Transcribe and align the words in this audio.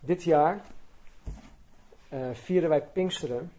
Dit 0.00 0.22
jaar 0.22 0.64
uh, 2.12 2.30
vieren 2.34 2.68
wij 2.68 2.82
Pinksteren 2.82 3.52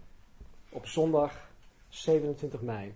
op 0.70 0.86
zondag 0.86 1.50
27 1.90 2.62
mei. 2.62 2.94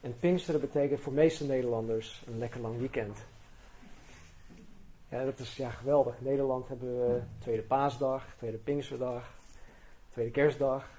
En 0.00 0.18
Pinksteren 0.18 0.60
betekent 0.60 1.00
voor 1.00 1.12
de 1.12 1.18
meeste 1.18 1.46
Nederlanders 1.46 2.22
een 2.26 2.38
lekker 2.38 2.60
lang 2.60 2.78
weekend. 2.78 3.24
Ja, 5.08 5.24
dat 5.24 5.38
is 5.38 5.56
ja 5.56 5.70
geweldig. 5.70 6.18
In 6.18 6.24
Nederland 6.24 6.68
hebben 6.68 6.98
we 6.98 7.22
Tweede 7.38 7.62
Paasdag, 7.62 8.26
Tweede 8.36 8.58
Pinksterdag, 8.58 9.30
Tweede 10.10 10.30
Kerstdag. 10.30 10.90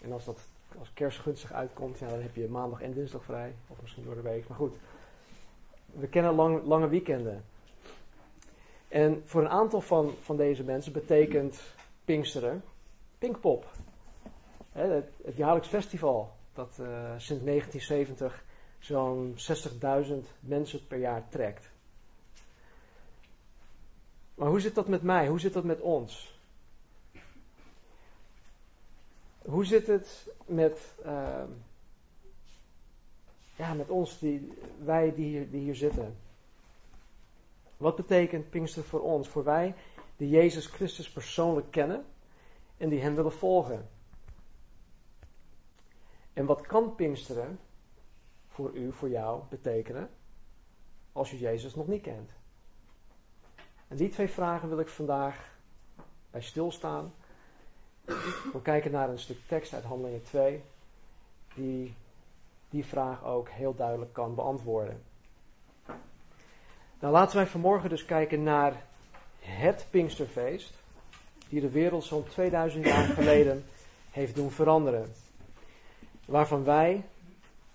En 0.00 0.12
als 0.12 0.24
dat 0.24 0.46
als 0.78 0.92
kerst 0.92 1.18
gunstig 1.18 1.52
uitkomt, 1.52 1.98
ja, 1.98 2.08
dan 2.08 2.20
heb 2.20 2.34
je 2.34 2.48
maandag 2.48 2.80
en 2.80 2.92
dinsdag 2.92 3.24
vrij. 3.24 3.54
Of 3.68 3.80
misschien 3.80 4.04
door 4.04 4.14
de 4.14 4.22
week. 4.22 4.48
Maar 4.48 4.56
goed, 4.58 4.76
we 5.92 6.08
kennen 6.08 6.34
lang, 6.34 6.64
lange 6.64 6.88
weekenden. 6.88 7.44
En 8.94 9.22
voor 9.24 9.40
een 9.40 9.48
aantal 9.48 9.80
van, 9.80 10.14
van 10.20 10.36
deze 10.36 10.64
mensen 10.64 10.92
betekent 10.92 11.60
Pinksteren 12.04 12.62
Pinkpop. 13.18 13.70
het, 14.72 15.36
jaarlijks 15.36 15.68
festival 15.68 16.32
dat 16.52 16.78
uh, 16.80 16.86
sinds 17.18 17.44
1970 17.44 18.44
zo'n 18.78 19.36
60.000 20.06 20.12
mensen 20.40 20.86
per 20.86 20.98
jaar 20.98 21.28
trekt. 21.28 21.70
Maar 24.34 24.48
hoe 24.48 24.60
zit 24.60 24.74
dat 24.74 24.88
met 24.88 25.02
mij? 25.02 25.28
Hoe 25.28 25.40
zit 25.40 25.52
dat 25.52 25.64
met 25.64 25.80
ons? 25.80 26.38
Hoe 29.38 29.64
zit 29.64 29.86
het 29.86 30.28
met, 30.46 30.78
uh, 31.06 31.42
ja, 33.56 33.74
met 33.74 33.88
ons, 33.88 34.18
die, 34.18 34.52
wij 34.84 35.14
die 35.14 35.26
hier, 35.26 35.50
die 35.50 35.60
hier 35.60 35.76
zitten? 35.76 36.23
Wat 37.84 37.96
betekent 37.96 38.50
Pinkster 38.50 38.84
voor 38.84 39.00
ons? 39.00 39.28
Voor 39.28 39.44
wij 39.44 39.74
die 40.16 40.28
Jezus 40.28 40.66
Christus 40.66 41.10
persoonlijk 41.10 41.70
kennen 41.70 42.04
en 42.76 42.88
die 42.88 43.00
Hem 43.00 43.14
willen 43.14 43.32
volgen. 43.32 43.88
En 46.32 46.46
wat 46.46 46.66
kan 46.66 46.94
Pinksteren 46.94 47.58
voor 48.48 48.72
u, 48.74 48.92
voor 48.92 49.08
jou 49.08 49.42
betekenen 49.48 50.10
als 51.12 51.30
je 51.30 51.38
Jezus 51.38 51.74
nog 51.74 51.86
niet 51.86 52.02
kent? 52.02 52.30
En 53.88 53.96
die 53.96 54.08
twee 54.08 54.28
vragen 54.28 54.68
wil 54.68 54.78
ik 54.80 54.88
vandaag 54.88 55.58
bij 56.30 56.42
stilstaan. 56.42 57.14
We 58.52 58.60
kijken 58.62 58.90
naar 58.90 59.08
een 59.08 59.18
stuk 59.18 59.38
tekst 59.46 59.74
uit 59.74 59.84
Handelingen 59.84 60.22
2, 60.22 60.62
die 61.54 61.94
die 62.68 62.84
vraag 62.84 63.24
ook 63.24 63.48
heel 63.48 63.74
duidelijk 63.74 64.12
kan 64.12 64.34
beantwoorden. 64.34 65.02
Nou, 67.04 67.16
laten 67.16 67.36
wij 67.36 67.46
vanmorgen 67.46 67.88
dus 67.88 68.04
kijken 68.04 68.42
naar 68.42 68.84
het 69.40 69.86
Pinksterfeest, 69.90 70.74
die 71.48 71.60
de 71.60 71.70
wereld 71.70 72.04
zo'n 72.04 72.24
2000 72.28 72.84
jaar 72.84 73.04
geleden 73.18 73.64
heeft 74.10 74.34
doen 74.34 74.50
veranderen. 74.50 75.12
Waarvan 76.26 76.64
wij 76.64 77.04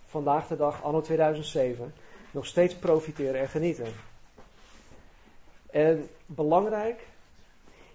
vandaag 0.06 0.48
de 0.48 0.56
dag, 0.56 0.84
anno 0.84 1.02
2007, 1.02 1.94
nog 2.32 2.46
steeds 2.46 2.76
profiteren 2.76 3.42
en 3.42 3.48
genieten. 3.48 3.94
En 5.70 6.10
belangrijk 6.26 7.08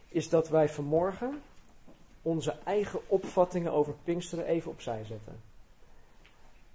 is 0.08 0.28
dat 0.28 0.48
wij 0.48 0.68
vanmorgen 0.68 1.42
onze 2.22 2.56
eigen 2.64 3.00
opvattingen 3.06 3.72
over 3.72 3.94
Pinksteren 4.04 4.46
even 4.46 4.70
opzij 4.70 5.04
zetten. 5.04 5.40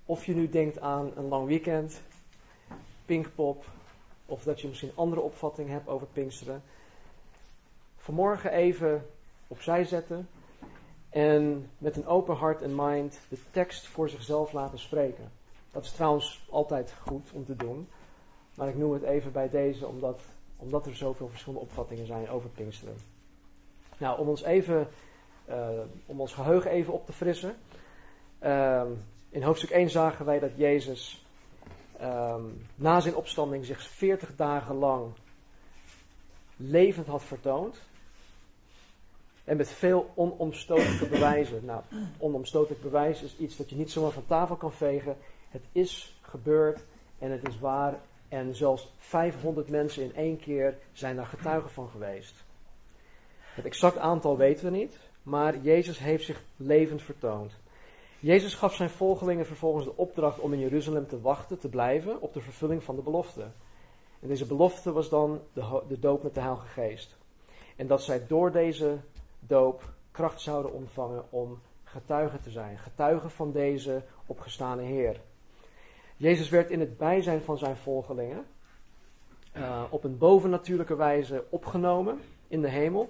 Of 0.06 0.26
je 0.26 0.36
nu 0.36 0.50
denkt 0.50 0.80
aan 0.80 1.12
een 1.16 1.28
lang 1.28 1.48
weekend, 1.48 2.02
Pinkpop, 3.06 3.66
of 4.30 4.44
dat 4.44 4.62
je 4.62 4.68
misschien 4.68 4.92
andere 4.96 5.22
opvattingen 5.22 5.72
hebt 5.72 5.88
over 5.88 6.08
Pinksteren. 6.08 6.62
Vanmorgen 7.98 8.52
even 8.52 9.06
opzij 9.48 9.84
zetten 9.84 10.28
en 11.10 11.70
met 11.78 11.96
een 11.96 12.08
open 12.08 12.36
hart 12.36 12.62
en 12.62 12.76
mind 12.76 13.20
de 13.30 13.38
tekst 13.52 13.88
voor 13.88 14.10
zichzelf 14.10 14.52
laten 14.52 14.80
spreken. 14.80 15.32
Dat 15.72 15.84
is 15.84 15.92
trouwens 15.92 16.46
altijd 16.50 16.94
goed 17.06 17.32
om 17.34 17.46
te 17.46 17.56
doen, 17.56 17.88
maar 18.56 18.68
ik 18.68 18.78
noem 18.78 18.94
het 18.94 19.04
even 19.04 19.32
bij 19.32 19.50
deze 19.50 19.88
omdat, 19.88 20.22
omdat 20.58 20.86
er 20.86 20.96
zoveel 20.96 21.28
verschillende 21.28 21.66
opvattingen 21.66 22.06
zijn 22.06 22.30
over 22.30 22.50
Pinksteren. 22.50 22.98
Nou, 23.98 24.20
om 24.20 24.28
ons 24.28 24.44
even, 24.44 24.88
uh, 25.50 25.70
om 26.06 26.22
ons 26.22 26.34
geheugen 26.34 26.72
even 26.72 26.94
op 26.94 27.06
te 27.06 27.14
frissen. 27.14 27.56
Uh, 28.44 28.84
in 29.30 29.44
hoofdstuk 29.44 29.70
1 29.70 29.90
zagen 29.90 30.26
wij 30.26 30.40
dat 30.40 30.52
Jezus 30.56 31.26
um, 32.02 32.68
na 32.76 33.00
zijn 33.00 33.16
opstanding 33.16 33.66
zich 33.66 33.82
40 33.82 34.36
dagen 34.36 34.76
lang 34.76 35.14
levend 36.56 37.08
had 37.08 37.24
vertoond. 37.24 37.82
En 39.44 39.58
met 39.58 39.70
veel 39.70 40.12
onomstotelijke 40.16 41.08
bewijzen. 41.16 41.66
Nou, 41.66 41.84
onomstotelijk 42.18 42.82
bewijs 42.82 43.22
is 43.22 43.38
iets 43.38 43.58
dat 43.58 43.70
je 43.70 43.76
niet 43.76 43.92
zomaar 43.92 44.12
van 44.12 44.26
tafel 44.26 44.56
kan 44.56 44.74
vegen. 44.74 45.18
Het 45.50 45.64
is 45.72 46.20
gebeurd 46.22 46.86
en 47.20 47.32
het 47.32 47.48
is 47.48 47.60
waar. 47.60 48.00
En 48.28 48.56
zelfs 48.56 48.94
500 48.98 49.70
mensen 49.70 50.04
in 50.04 50.16
één 50.16 50.40
keer 50.40 50.78
zijn 50.92 51.16
daar 51.16 51.26
getuigen 51.26 51.70
van 51.70 51.90
geweest. 51.90 52.44
Het 53.40 53.66
exact 53.66 53.98
aantal 53.98 54.38
weten 54.38 54.66
we 54.66 54.78
niet, 54.78 54.98
maar 55.24 55.58
Jezus 55.58 56.00
heeft 56.00 56.26
zich 56.26 56.44
levend 56.56 57.02
vertoond. 57.02 57.54
Jezus 58.22 58.54
gaf 58.54 58.76
zijn 58.76 58.90
volgelingen 58.90 59.46
vervolgens 59.46 59.86
de 59.86 59.96
opdracht 59.96 60.40
om 60.40 60.54
in 60.54 60.60
Jeruzalem 60.60 61.08
te 61.08 61.22
wachten, 61.22 61.60
te 61.60 61.70
blijven 61.70 62.22
op 62.22 62.34
de 62.34 62.42
vervulling 62.42 62.84
van 62.84 62.96
de 62.96 63.02
belofte. 63.02 63.52
En 64.20 64.28
deze 64.28 64.46
belofte 64.46 64.92
was 64.92 65.10
dan 65.10 65.42
de, 65.54 65.84
de 65.88 66.00
doop 66.00 66.24
met 66.24 66.34
de 66.34 66.40
Heilige 66.40 66.68
Geest. 66.68 67.18
En 67.76 67.88
dat 67.88 68.04
zij 68.04 68.28
door 68.28 68.52
deze 68.52 68.98
doop 69.40 69.94
kracht 70.12 70.42
zouden 70.42 70.74
ontvangen 70.74 71.24
om 71.30 71.60
getuigen 71.84 72.42
te 72.42 72.50
zijn. 72.50 72.78
Getuigen 72.78 73.32
van 73.32 73.52
deze 73.52 74.04
opgestane 74.26 74.82
Heer. 74.82 75.22
Jezus 76.18 76.50
werd 76.50 76.70
in 76.70 76.80
het 76.80 76.98
bijzijn 76.98 77.42
van 77.42 77.58
zijn 77.58 77.78
volgelingen 77.78 78.46
uh, 79.58 79.84
op 79.90 80.04
een 80.04 80.18
bovennatuurlijke 80.18 80.96
wijze 80.96 81.44
opgenomen 81.50 82.20
in 82.48 82.62
de 82.62 82.70
hemel. 82.70 83.10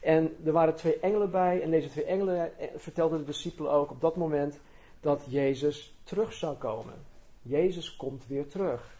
En 0.00 0.36
er 0.44 0.52
waren 0.52 0.74
twee 0.74 1.00
engelen 1.00 1.30
bij. 1.30 1.62
En 1.62 1.70
deze 1.70 1.88
twee 1.88 2.04
engelen 2.04 2.58
eh, 2.58 2.68
vertelden 2.76 3.18
de 3.18 3.24
discipelen 3.24 3.72
ook 3.72 3.90
op 3.90 4.00
dat 4.00 4.16
moment 4.16 4.60
dat 5.00 5.24
Jezus 5.28 5.94
terug 6.02 6.32
zou 6.32 6.56
komen. 6.56 6.94
Jezus 7.42 7.96
komt 7.96 8.26
weer 8.26 8.48
terug. 8.48 8.96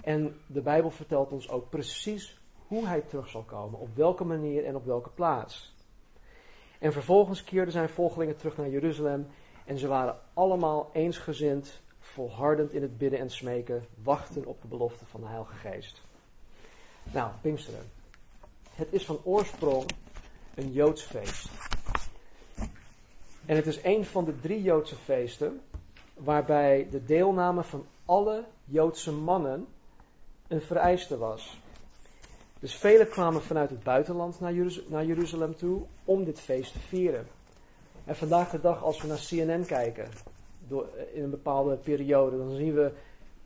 En 0.00 0.40
de 0.46 0.60
Bijbel 0.60 0.90
vertelt 0.90 1.32
ons 1.32 1.48
ook 1.48 1.70
precies 1.70 2.40
hoe 2.66 2.86
hij 2.86 3.00
terug 3.00 3.28
zal 3.28 3.42
komen. 3.42 3.80
Op 3.80 3.96
welke 3.96 4.24
manier 4.24 4.64
en 4.64 4.76
op 4.76 4.84
welke 4.84 5.10
plaats. 5.10 5.74
En 6.78 6.92
vervolgens 6.92 7.44
keerden 7.44 7.72
zijn 7.72 7.88
volgelingen 7.88 8.36
terug 8.36 8.56
naar 8.56 8.68
Jeruzalem. 8.68 9.26
En 9.64 9.78
ze 9.78 9.88
waren 9.88 10.18
allemaal 10.34 10.90
eensgezind, 10.92 11.80
volhardend 11.98 12.72
in 12.72 12.82
het 12.82 12.98
bidden 12.98 13.18
en 13.18 13.30
smeken, 13.30 13.86
wachten 14.02 14.44
op 14.44 14.62
de 14.62 14.68
belofte 14.68 15.06
van 15.06 15.20
de 15.20 15.26
Heilige 15.26 15.54
Geest. 15.54 16.02
Nou, 17.12 17.30
Pinksteren. 17.40 17.97
Het 18.78 18.92
is 18.92 19.04
van 19.04 19.20
oorsprong 19.24 19.84
een 20.54 20.72
Joods 20.72 21.02
feest. 21.02 21.50
En 23.46 23.56
het 23.56 23.66
is 23.66 23.82
een 23.82 24.04
van 24.04 24.24
de 24.24 24.40
drie 24.40 24.62
Joodse 24.62 24.94
feesten 24.96 25.60
waarbij 26.14 26.88
de 26.90 27.04
deelname 27.04 27.62
van 27.62 27.86
alle 28.04 28.44
Joodse 28.64 29.12
mannen 29.12 29.66
een 30.48 30.60
vereiste 30.60 31.18
was. 31.18 31.60
Dus 32.58 32.74
velen 32.74 33.08
kwamen 33.08 33.42
vanuit 33.42 33.70
het 33.70 33.82
buitenland 33.82 34.40
naar, 34.88 35.04
Jeruzalem 35.04 35.56
toe 35.56 35.82
om 36.04 36.24
dit 36.24 36.40
feest 36.40 36.72
te 36.72 36.78
vieren. 36.78 37.26
En 38.04 38.16
vandaag 38.16 38.50
de 38.50 38.60
dag, 38.60 38.82
als 38.82 39.02
we 39.02 39.08
naar 39.08 39.26
CNN 39.28 39.66
kijken, 39.66 40.08
door, 40.68 40.88
in 41.12 41.22
een 41.22 41.30
bepaalde 41.30 41.76
periode, 41.76 42.36
dan 42.36 42.56
zien 42.56 42.74
we 42.74 42.92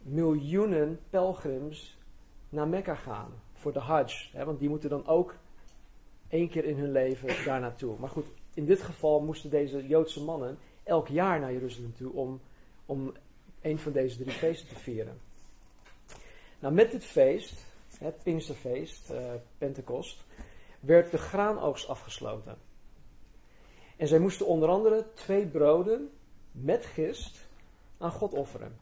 miljoenen 0.03 1.00
pelgrims 1.10 1.99
naar 2.49 2.69
Mekka 2.69 2.94
gaan 2.94 3.32
voor 3.62 3.73
de 3.73 3.81
Hajj. 3.81 4.28
Hè, 4.32 4.44
want 4.44 4.59
die 4.59 4.69
moeten 4.69 4.91
dan 4.91 5.06
ook 5.06 5.35
één 6.29 6.49
keer 6.49 6.64
in 6.64 6.79
hun 6.79 6.93
leven 6.93 7.29
daar 7.44 7.61
naartoe. 7.61 7.99
Maar 7.99 8.09
goed, 8.09 8.26
in 8.55 8.67
dit 8.67 8.82
geval 8.82 9.20
moesten 9.20 9.50
deze 9.50 9.87
Joodse 9.87 10.25
mannen 10.25 10.59
elk 10.82 11.09
jaar 11.09 11.41
naar 11.41 11.53
Jeruzalem 11.53 11.94
toe 11.97 12.12
om, 12.12 12.41
om 12.87 13.12
een 13.61 13.79
van 13.79 13.93
deze 13.93 14.17
drie 14.17 14.32
feesten 14.32 14.69
te 14.69 14.79
vieren. 14.79 15.20
Nou, 16.59 16.75
met 16.75 16.91
dit 16.91 17.05
feest, 17.05 17.64
het 17.99 18.23
Pinksterfeest, 18.23 19.11
uh, 19.11 19.32
Pentecost, 19.59 20.25
werd 20.81 21.11
de 21.11 21.19
graanoogst 21.19 21.88
afgesloten. 21.88 22.56
En 23.97 24.08
zij 24.08 24.19
moesten 24.19 24.47
onder 24.47 24.69
andere 24.69 25.06
twee 25.15 25.47
broden 25.47 26.11
met 26.53 26.87
gist 26.87 27.47
aan 27.99 28.11
God 28.11 28.32
offeren. 28.32 28.81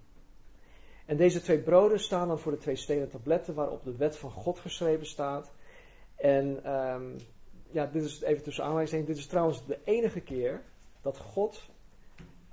En 1.10 1.16
deze 1.16 1.40
twee 1.40 1.58
broden 1.58 2.00
staan 2.00 2.28
dan 2.28 2.38
voor 2.38 2.52
de 2.52 2.58
twee 2.58 2.76
stenen 2.76 3.10
tabletten 3.10 3.54
waarop 3.54 3.84
de 3.84 3.96
wet 3.96 4.16
van 4.16 4.30
God 4.30 4.58
geschreven 4.58 5.06
staat. 5.06 5.50
En 6.16 6.74
um, 6.74 7.16
ja, 7.70 7.86
dit 7.86 8.02
is 8.02 8.20
even 8.20 8.42
tussen 8.42 8.64
aanwijzingen. 8.64 9.06
Dit 9.06 9.16
is 9.16 9.26
trouwens 9.26 9.66
de 9.66 9.78
enige 9.84 10.20
keer 10.20 10.62
dat 11.02 11.18
God 11.18 11.62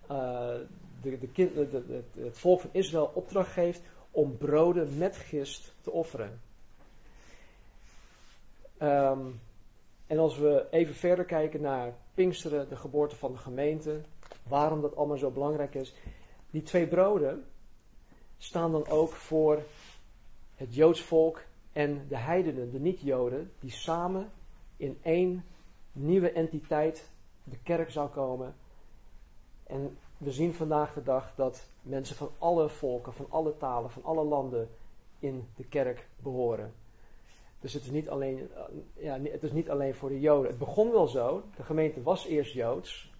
de, 0.07 0.67
de, 1.01 1.29
de, 1.33 2.03
het 2.17 2.37
volk 2.37 2.59
van 2.59 2.69
Israël 2.73 3.11
opdracht 3.13 3.51
geeft 3.51 3.81
om 4.11 4.37
broden 4.37 4.97
met 4.97 5.15
gist 5.17 5.73
te 5.81 5.91
offeren. 5.91 6.41
Ehm, 8.77 9.25
en 10.07 10.17
als 10.17 10.37
we 10.37 10.67
even 10.71 10.95
verder 10.95 11.25
kijken 11.25 11.61
naar 11.61 11.93
Pinksteren, 12.13 12.69
de 12.69 12.75
geboorte 12.75 13.15
van 13.15 13.31
de 13.31 13.37
gemeente, 13.37 14.01
waarom 14.47 14.81
dat 14.81 14.95
allemaal 14.95 15.17
zo 15.17 15.31
belangrijk 15.31 15.75
is. 15.75 15.95
Die 16.49 16.63
twee 16.63 16.87
broden 16.87 17.45
staan 18.37 18.71
dan 18.71 18.87
ook 18.87 19.11
voor 19.11 19.63
het 20.55 20.75
Joods 20.75 21.01
volk 21.01 21.41
en 21.71 22.05
de 22.07 22.17
heidenen, 22.17 22.71
de 22.71 22.79
niet-Joden, 22.79 23.51
die 23.59 23.71
samen 23.71 24.31
in 24.77 24.97
één 25.01 25.45
nieuwe 25.91 26.31
entiteit 26.31 27.09
de 27.43 27.57
kerk 27.63 27.91
zou 27.91 28.09
komen. 28.09 28.55
En 29.63 29.97
we 30.17 30.31
zien 30.31 30.53
vandaag 30.53 30.93
de 30.93 31.03
dag 31.03 31.35
dat 31.35 31.67
mensen 31.81 32.15
van 32.15 32.29
alle 32.37 32.69
volken, 32.69 33.13
van 33.13 33.25
alle 33.29 33.57
talen, 33.57 33.89
van 33.89 34.03
alle 34.03 34.23
landen 34.23 34.69
in 35.19 35.47
de 35.55 35.65
kerk 35.65 36.07
behoren. 36.19 36.73
Dus 37.59 37.73
het 37.73 37.83
is 37.83 37.91
niet 37.91 38.09
alleen, 38.09 38.49
ja, 38.93 39.19
het 39.21 39.43
is 39.43 39.51
niet 39.51 39.69
alleen 39.69 39.95
voor 39.95 40.09
de 40.09 40.19
Joden. 40.19 40.49
Het 40.49 40.59
begon 40.59 40.91
wel 40.91 41.07
zo. 41.07 41.43
De 41.55 41.63
gemeente 41.63 42.01
was 42.01 42.25
eerst 42.25 42.53
Joods. 42.53 43.11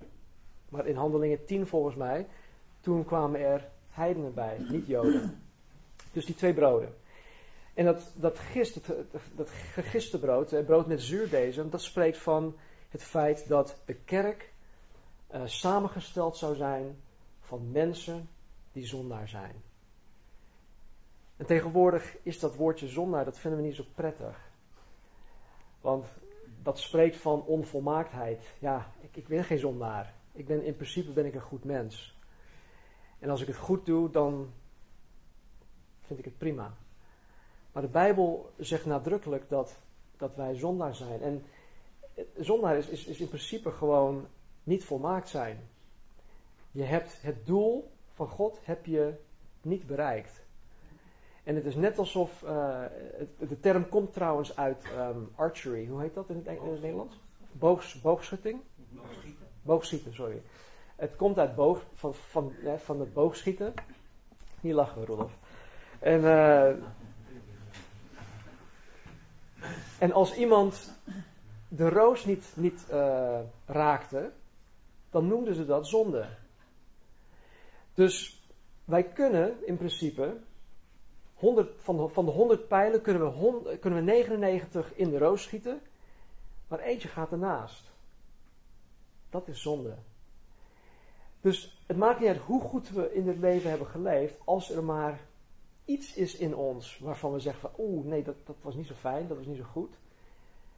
Maar 0.69 0.87
in 0.87 0.95
handelingen 0.95 1.45
10 1.45 1.67
volgens 1.67 1.95
mij, 1.95 2.27
toen 2.79 3.05
kwamen 3.05 3.39
er 3.39 3.69
heidenen 3.97 4.33
bij, 4.33 4.57
niet 4.69 4.87
Joden. 4.87 5.41
Dus 6.11 6.25
die 6.25 6.35
twee 6.35 6.53
broden. 6.53 6.93
En 7.73 7.85
dat, 7.85 8.13
dat, 8.15 8.39
gist, 8.39 8.87
dat, 8.87 9.05
dat 9.35 10.19
brood, 10.19 10.65
brood 10.65 10.87
met 10.87 11.01
zuurdezem, 11.01 11.69
dat 11.69 11.81
spreekt 11.81 12.17
van 12.17 12.55
het 12.89 13.03
feit 13.03 13.47
dat 13.47 13.81
de 13.85 13.93
kerk 13.93 14.51
uh, 15.33 15.41
samengesteld 15.45 16.37
zou 16.37 16.55
zijn 16.55 16.97
van 17.39 17.71
mensen 17.71 18.29
die 18.71 18.85
zondaar 18.85 19.27
zijn. 19.27 19.55
En 21.37 21.45
tegenwoordig 21.45 22.17
is 22.23 22.39
dat 22.39 22.55
woordje 22.55 22.87
zondaar, 22.87 23.25
dat 23.25 23.39
vinden 23.39 23.59
we 23.59 23.65
niet 23.65 23.75
zo 23.75 23.85
prettig. 23.95 24.49
Want 25.81 26.05
dat 26.63 26.79
spreekt 26.79 27.17
van 27.17 27.45
onvolmaaktheid. 27.45 28.53
Ja, 28.59 28.91
ik, 29.01 29.15
ik 29.15 29.27
ben 29.27 29.43
geen 29.43 29.59
zondaar. 29.59 30.13
Ik 30.31 30.47
ben, 30.47 30.63
in 30.63 30.75
principe 30.75 31.11
ben 31.11 31.25
ik 31.25 31.33
een 31.33 31.41
goed 31.41 31.63
mens. 31.63 32.16
En 33.19 33.29
als 33.29 33.41
ik 33.41 33.47
het 33.47 33.57
goed 33.57 33.85
doe, 33.85 34.09
dan 34.09 34.53
vind 36.01 36.19
ik 36.19 36.25
het 36.25 36.37
prima. 36.37 36.73
Maar 37.71 37.81
de 37.81 37.87
Bijbel 37.87 38.51
zegt 38.57 38.85
nadrukkelijk 38.85 39.49
dat, 39.49 39.75
dat 40.17 40.35
wij 40.35 40.55
zondaar 40.55 40.95
zijn. 40.95 41.21
En 41.21 41.45
zondaar 42.37 42.77
is, 42.77 42.87
is, 42.87 43.05
is 43.05 43.19
in 43.19 43.27
principe 43.27 43.71
gewoon 43.71 44.27
niet 44.63 44.83
volmaakt 44.83 45.29
zijn. 45.29 45.59
Je 46.71 46.83
hebt 46.83 47.21
het 47.21 47.45
doel 47.45 47.91
van 48.13 48.27
God 48.27 48.59
heb 48.63 48.85
je 48.85 49.13
niet 49.61 49.87
bereikt. 49.87 50.45
En 51.43 51.55
het 51.55 51.65
is 51.65 51.75
net 51.75 51.97
alsof, 51.97 52.41
uh, 52.41 52.49
de 53.39 53.59
term 53.59 53.89
komt 53.89 54.13
trouwens 54.13 54.55
uit 54.55 54.85
um, 54.97 55.31
archery, 55.35 55.87
hoe 55.87 56.01
heet 56.01 56.13
dat 56.13 56.29
in 56.29 56.35
het, 56.35 56.47
in 56.47 56.71
het 56.71 56.81
Nederlands? 56.81 57.19
Boogs, 57.51 58.01
boogschutting? 58.01 58.61
Boogschieten. 58.75 59.45
Boogschieten, 59.61 60.13
sorry. 60.13 60.41
Het 60.97 61.15
komt 61.15 61.37
uit 61.37 61.55
boog, 61.55 61.83
van, 61.93 62.13
van, 62.13 62.53
van 62.77 62.99
het 62.99 63.13
boogschieten. 63.13 63.73
Niet 64.61 64.73
lachen, 64.73 65.05
Rudolf. 65.05 65.31
En, 65.99 66.21
uh, 66.21 66.69
en 69.99 70.11
als 70.11 70.35
iemand 70.35 70.93
de 71.67 71.89
roos 71.89 72.25
niet, 72.25 72.53
niet 72.55 72.87
uh, 72.91 73.39
raakte, 73.65 74.31
dan 75.09 75.27
noemden 75.27 75.55
ze 75.55 75.65
dat 75.65 75.87
zonde. 75.87 76.27
Dus 77.93 78.41
wij 78.85 79.03
kunnen 79.03 79.65
in 79.65 79.77
principe 79.77 80.37
100, 81.33 81.69
van, 81.77 81.97
de, 81.97 82.07
van 82.07 82.25
de 82.25 82.31
100 82.31 82.67
pijlen 82.67 83.01
kunnen 83.01 83.23
we, 83.23 83.29
100, 83.29 83.79
kunnen 83.79 83.99
we 83.99 84.11
99 84.11 84.95
in 84.95 85.09
de 85.09 85.17
roos 85.17 85.43
schieten, 85.43 85.81
maar 86.67 86.79
eentje 86.79 87.07
gaat 87.07 87.31
ernaast. 87.31 87.83
Dat 89.29 89.47
is 89.47 89.61
zonde. 89.61 89.97
Dus 91.41 91.81
het 91.85 91.97
maakt 91.97 92.19
niet 92.19 92.27
uit 92.29 92.37
hoe 92.37 92.61
goed 92.61 92.89
we 92.89 93.13
in 93.13 93.27
het 93.27 93.37
leven 93.37 93.69
hebben 93.69 93.87
geleefd, 93.87 94.35
als 94.43 94.71
er 94.71 94.83
maar 94.83 95.19
iets 95.85 96.13
is 96.13 96.35
in 96.35 96.55
ons 96.55 96.99
waarvan 96.99 97.33
we 97.33 97.39
zeggen 97.39 97.61
van, 97.61 97.85
oeh, 97.85 98.05
nee, 98.05 98.23
dat, 98.23 98.35
dat 98.45 98.55
was 98.61 98.75
niet 98.75 98.87
zo 98.87 98.93
fijn, 98.93 99.27
dat 99.27 99.37
was 99.37 99.45
niet 99.45 99.57
zo 99.57 99.63
goed. 99.63 99.95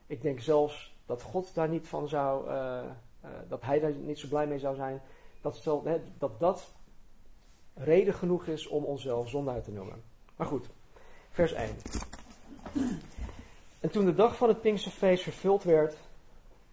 Ik 0.07 0.21
denk 0.21 0.39
zelfs 0.39 0.95
dat 1.05 1.21
God 1.21 1.53
daar 1.53 1.69
niet 1.69 1.87
van 1.87 2.07
zou, 2.07 2.49
uh, 2.49 2.53
uh, 3.25 3.29
dat 3.47 3.61
hij 3.61 3.79
daar 3.79 3.93
niet 3.93 4.19
zo 4.19 4.27
blij 4.27 4.47
mee 4.47 4.59
zou 4.59 4.75
zijn, 4.75 5.01
dat 5.41 5.63
dat, 6.17 6.39
dat 6.39 6.73
reden 7.73 8.13
genoeg 8.13 8.45
is 8.45 8.67
om 8.67 8.83
onszelf 8.83 9.29
zonde 9.29 9.51
uit 9.51 9.63
te 9.63 9.71
noemen. 9.71 10.03
Maar 10.35 10.47
goed, 10.47 10.69
vers 11.29 11.53
1. 11.53 11.75
En 13.79 13.89
toen 13.89 14.05
de 14.05 14.15
dag 14.15 14.35
van 14.35 14.47
het 14.47 14.61
Pinksterfeest 14.61 15.23
vervuld 15.23 15.63
werd, 15.63 15.97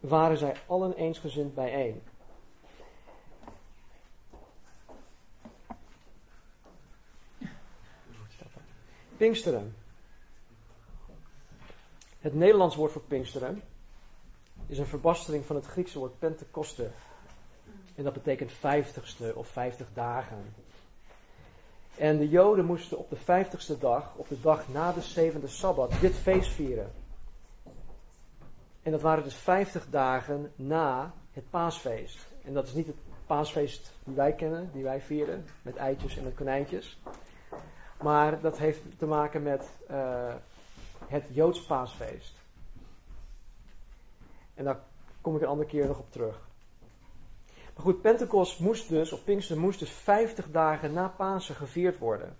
waren 0.01 0.39
zij 0.39 0.57
allen 0.67 0.95
eensgezind 0.95 1.55
bijeen. 1.55 2.03
Pinksteren. 9.17 9.75
Het 12.21 12.35
Nederlands 12.35 12.77
woord 12.77 12.93
voor 12.93 13.03
Pinksteren 13.03 13.63
is 14.67 14.79
een 14.79 14.87
verbastering 14.87 15.45
van 15.45 15.57
het 15.57 15.67
Griekse 15.67 15.99
woord 15.99 16.19
Pentecoste. 16.19 16.91
En 17.95 18.05
dat 18.05 18.13
betekent 18.13 18.53
vijftigste 18.53 19.33
of 19.35 19.49
vijftig 19.49 19.87
dagen. 19.95 20.55
En 21.97 22.19
de 22.19 22.29
Joden 22.29 22.65
moesten 22.65 22.99
op 22.99 23.11
de 23.11 23.17
vijftigste 23.17 23.79
dag, 23.79 24.15
op 24.17 24.29
de 24.29 24.41
dag 24.41 24.69
na 24.69 24.93
de 24.93 25.01
zevende 25.01 25.49
Sabbat, 25.49 25.93
dit 26.01 26.15
feest 26.15 26.51
vieren. 26.51 26.93
En 28.83 28.93
dat 28.93 29.01
waren 29.01 29.25
dus 29.25 29.35
vijftig 29.35 29.87
dagen 29.91 30.53
na 30.57 31.15
het 31.33 31.51
paasfeest. 31.51 32.19
En 32.45 32.53
dat 32.53 32.67
is 32.67 32.73
niet 32.73 32.87
het 32.87 32.97
paasfeest 33.27 33.93
die 34.05 34.15
wij 34.15 34.33
kennen, 34.33 34.71
die 34.73 34.83
wij 34.83 35.01
vieren, 35.01 35.45
met 35.63 35.77
eitjes 35.77 36.17
en 36.17 36.25
met 36.25 36.35
konijntjes. 36.35 36.99
Maar 38.03 38.41
dat 38.41 38.59
heeft 38.59 38.81
te 38.99 39.07
maken 39.07 39.43
met 39.43 39.69
uh, 39.91 40.35
het 41.07 41.25
Joods 41.29 41.61
paasfeest. 41.61 42.35
En 44.55 44.65
daar 44.65 44.81
kom 45.21 45.37
ik 45.37 45.43
een 45.43 45.49
andere 45.49 45.69
keer 45.69 45.87
nog 45.87 45.99
op 45.99 46.13
terug. 46.13 46.49
Maar 47.47 47.85
goed, 47.85 48.01
Pentecost 48.01 48.61
moest 48.61 48.89
dus, 48.89 49.13
of 49.13 49.25
Pinkster 49.25 49.59
moest 49.59 49.79
dus 49.79 49.91
50 49.91 50.51
dagen 50.51 50.93
na 50.93 51.09
Pasen 51.09 51.55
gevierd 51.55 51.99
worden. 51.99 52.37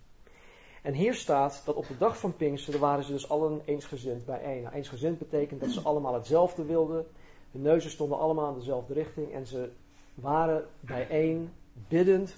En 0.83 0.93
hier 0.93 1.15
staat 1.15 1.63
dat 1.65 1.75
op 1.75 1.87
de 1.87 1.99
dag 1.99 2.19
van 2.19 2.37
Pinkster 2.37 2.79
waren 2.79 3.05
ze 3.05 3.13
dus 3.13 3.29
allen 3.29 3.61
eensgezind 3.65 4.25
bijeen. 4.25 4.63
Nou, 4.63 4.75
eensgezind 4.75 5.19
betekent 5.19 5.61
dat 5.61 5.71
ze 5.71 5.81
allemaal 5.81 6.15
hetzelfde 6.15 6.65
wilden. 6.65 7.07
De 7.51 7.59
neuzen 7.59 7.91
stonden 7.91 8.19
allemaal 8.19 8.53
in 8.53 8.59
dezelfde 8.59 8.95
richting. 8.95 9.33
En 9.33 9.47
ze 9.47 9.71
waren 10.15 10.65
bijeen, 10.81 11.53
biddend 11.89 12.37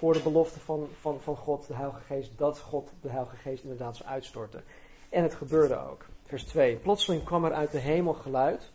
voor 0.00 0.12
de 0.12 0.22
belofte 0.22 0.60
van, 0.60 0.88
van, 1.00 1.20
van 1.20 1.36
God, 1.36 1.66
de 1.66 1.74
Heilige 1.74 2.00
Geest, 2.00 2.38
dat 2.38 2.60
God 2.60 2.92
de 3.00 3.08
Heilige 3.08 3.36
Geest 3.36 3.62
inderdaad 3.62 3.96
zou 3.96 4.08
uitstorten. 4.08 4.64
En 5.08 5.22
het 5.22 5.34
gebeurde 5.34 5.76
ook. 5.76 6.06
Vers 6.24 6.44
2. 6.44 6.76
Plotseling 6.76 7.24
kwam 7.24 7.44
er 7.44 7.52
uit 7.52 7.70
de 7.70 7.78
hemel 7.78 8.12
geluid, 8.12 8.72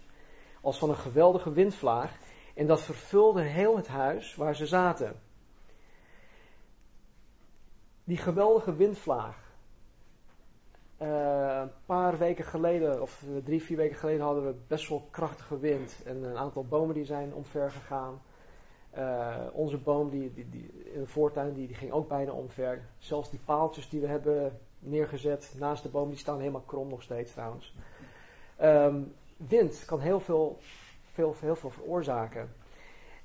als 0.61 0.77
van 0.77 0.89
een 0.89 0.95
geweldige 0.95 1.51
windvlaag, 1.51 2.17
en 2.53 2.67
dat 2.67 2.81
vervulde 2.81 3.41
heel 3.41 3.75
het 3.75 3.87
huis 3.87 4.35
waar 4.35 4.55
ze 4.55 4.65
zaten. 4.65 5.15
Die 8.03 8.17
geweldige 8.17 8.75
windvlaag. 8.75 9.53
Uh, 11.01 11.59
een 11.61 11.71
paar 11.85 12.17
weken 12.17 12.45
geleden, 12.45 13.01
of 13.01 13.23
drie, 13.43 13.63
vier 13.63 13.77
weken 13.77 13.97
geleden, 13.97 14.21
hadden 14.21 14.45
we 14.45 14.55
best 14.67 14.89
wel 14.89 15.07
krachtige 15.11 15.59
wind. 15.59 15.95
En 16.03 16.23
een 16.23 16.37
aantal 16.37 16.65
bomen 16.65 16.95
die 16.95 17.05
zijn 17.05 17.33
omver 17.33 17.71
gegaan. 17.71 18.21
Uh, 18.97 19.35
onze 19.53 19.77
boom 19.77 20.09
die, 20.09 20.33
die, 20.33 20.49
die, 20.49 20.71
in 20.93 20.99
de 20.99 21.07
voortuin 21.07 21.53
die, 21.53 21.73
ging 21.73 21.91
ook 21.91 22.07
bijna 22.07 22.31
omver. 22.31 22.81
Zelfs 22.97 23.29
die 23.29 23.39
paaltjes 23.45 23.89
die 23.89 24.01
we 24.01 24.07
hebben 24.07 24.59
neergezet 24.79 25.53
naast 25.57 25.83
de 25.83 25.89
boom, 25.89 26.09
die 26.09 26.17
staan 26.17 26.39
helemaal 26.39 26.63
krom 26.65 26.87
nog 26.87 27.01
steeds 27.01 27.31
trouwens. 27.31 27.75
Um, 28.61 29.13
wind 29.37 29.83
kan 29.85 29.99
heel 29.99 30.19
veel 30.19 30.59
veel, 31.15 31.35
heel 31.39 31.55
veel 31.55 31.69
veroorzaken. 31.69 32.53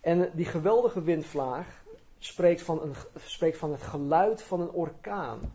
En 0.01 0.31
die 0.35 0.45
geweldige 0.45 1.03
windvlaag 1.03 1.85
spreekt 2.19 2.63
van, 2.63 2.83
een, 2.83 2.95
spreekt 3.17 3.59
van 3.59 3.71
het 3.71 3.83
geluid 3.83 4.43
van 4.43 4.61
een 4.61 4.71
orkaan. 4.71 5.53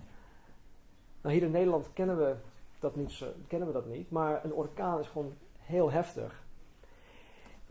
Nou, 1.21 1.35
hier 1.35 1.43
in 1.43 1.51
Nederland 1.51 1.89
kennen 1.93 2.17
we 2.17 2.35
dat 2.79 2.95
niet, 2.95 3.23
kennen 3.47 3.67
we 3.67 3.73
dat 3.73 3.85
niet, 3.85 4.11
maar 4.11 4.45
een 4.45 4.53
orkaan 4.53 4.99
is 4.99 5.07
gewoon 5.07 5.33
heel 5.59 5.91
heftig. 5.91 6.43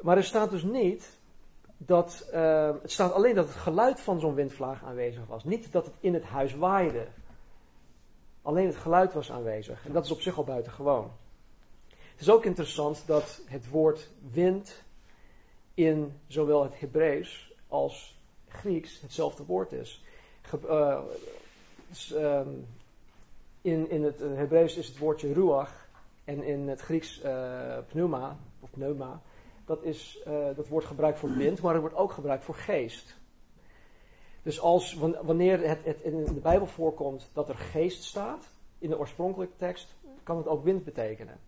Maar 0.00 0.16
er 0.16 0.24
staat 0.24 0.50
dus 0.50 0.62
niet 0.62 1.18
dat, 1.86 2.28
uh, 2.34 2.70
het 2.82 2.92
staat 2.92 3.12
alleen 3.12 3.34
dat 3.34 3.46
het 3.46 3.56
geluid 3.56 4.00
van 4.00 4.20
zo'n 4.20 4.34
windvlaag 4.34 4.84
aanwezig 4.84 5.26
was. 5.26 5.44
Niet 5.44 5.72
dat 5.72 5.84
het 5.84 5.94
in 6.00 6.14
het 6.14 6.24
huis 6.24 6.54
waaide. 6.54 7.06
Alleen 8.42 8.66
het 8.66 8.76
geluid 8.76 9.12
was 9.12 9.30
aanwezig. 9.30 9.86
En 9.86 9.92
dat 9.92 10.04
is 10.04 10.10
op 10.10 10.20
zich 10.20 10.36
al 10.36 10.44
buitengewoon. 10.44 11.10
Het 11.88 12.20
is 12.20 12.30
ook 12.30 12.44
interessant 12.44 13.02
dat 13.06 13.40
het 13.46 13.68
woord 13.68 14.10
wind 14.32 14.82
in 15.74 16.20
zowel 16.26 16.62
het 16.62 16.80
Hebreeuws 16.80 17.52
als 17.68 18.18
Grieks 18.48 19.00
hetzelfde 19.00 19.44
woord 19.44 19.72
is. 19.72 20.04
Uh, 20.64 21.00
in, 23.60 23.90
in 23.90 24.04
het 24.04 24.18
Hebreeuws 24.18 24.76
is 24.76 24.86
het 24.86 24.98
woordje 24.98 25.32
ruach 25.32 25.84
En 26.24 26.42
in 26.42 26.68
het 26.68 26.80
Grieks 26.80 27.20
uh, 27.24 27.78
pneuma, 27.88 28.36
of 28.60 28.70
pneuma, 28.70 29.20
dat, 29.64 29.82
is, 29.82 30.22
uh, 30.28 30.46
dat 30.56 30.68
wordt 30.68 30.86
gebruikt 30.86 31.18
voor 31.18 31.32
wind, 31.32 31.60
maar 31.60 31.72
het 31.72 31.82
wordt 31.82 31.96
ook 31.96 32.12
gebruikt 32.12 32.44
voor 32.44 32.54
geest. 32.54 33.16
Dus 34.42 34.60
als, 34.60 34.94
wanneer 35.22 35.68
het, 35.68 35.84
het 35.84 36.00
in 36.00 36.24
de 36.24 36.40
Bijbel 36.40 36.66
voorkomt 36.66 37.30
dat 37.32 37.48
er 37.48 37.56
geest 37.56 38.02
staat, 38.02 38.50
in 38.78 38.88
de 38.88 38.98
oorspronkelijke 38.98 39.56
tekst, 39.56 39.94
kan 40.22 40.36
het 40.36 40.46
ook 40.46 40.64
wind 40.64 40.84
betekenen. 40.84 41.38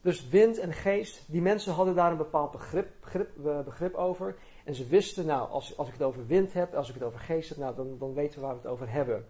Dus 0.00 0.28
wind 0.28 0.58
en 0.58 0.72
geest, 0.72 1.24
die 1.26 1.42
mensen 1.42 1.72
hadden 1.72 1.94
daar 1.94 2.10
een 2.10 2.16
bepaald 2.16 2.50
begrip, 2.50 2.88
eh, 3.12 3.60
begrip 3.60 3.94
over. 3.94 4.36
En 4.64 4.74
ze 4.74 4.86
wisten, 4.86 5.26
nou, 5.26 5.50
als, 5.50 5.76
als 5.76 5.86
ik 5.86 5.92
het 5.92 6.02
over 6.02 6.26
wind 6.26 6.52
heb, 6.52 6.74
als 6.74 6.88
ik 6.88 6.94
het 6.94 7.02
over 7.02 7.18
geest 7.18 7.48
heb, 7.48 7.58
nou, 7.58 7.74
dan, 7.74 7.98
dan 7.98 8.14
weten 8.14 8.40
we 8.40 8.46
waar 8.46 8.54
we 8.54 8.60
het 8.60 8.70
over 8.70 8.90
hebben. 8.90 9.26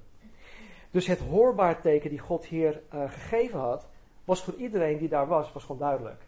Dus 0.91 1.07
het 1.07 1.19
hoorbaar 1.19 1.81
teken 1.81 2.11
die 2.11 2.19
God 2.19 2.45
hier 2.45 2.83
uh, 2.95 3.11
gegeven 3.11 3.59
had, 3.59 3.87
was 4.25 4.43
voor 4.43 4.55
iedereen 4.55 4.99
die 4.99 5.09
daar 5.09 5.27
was, 5.27 5.53
was 5.53 5.65
gewoon 5.65 5.81
duidelijk. 5.81 6.28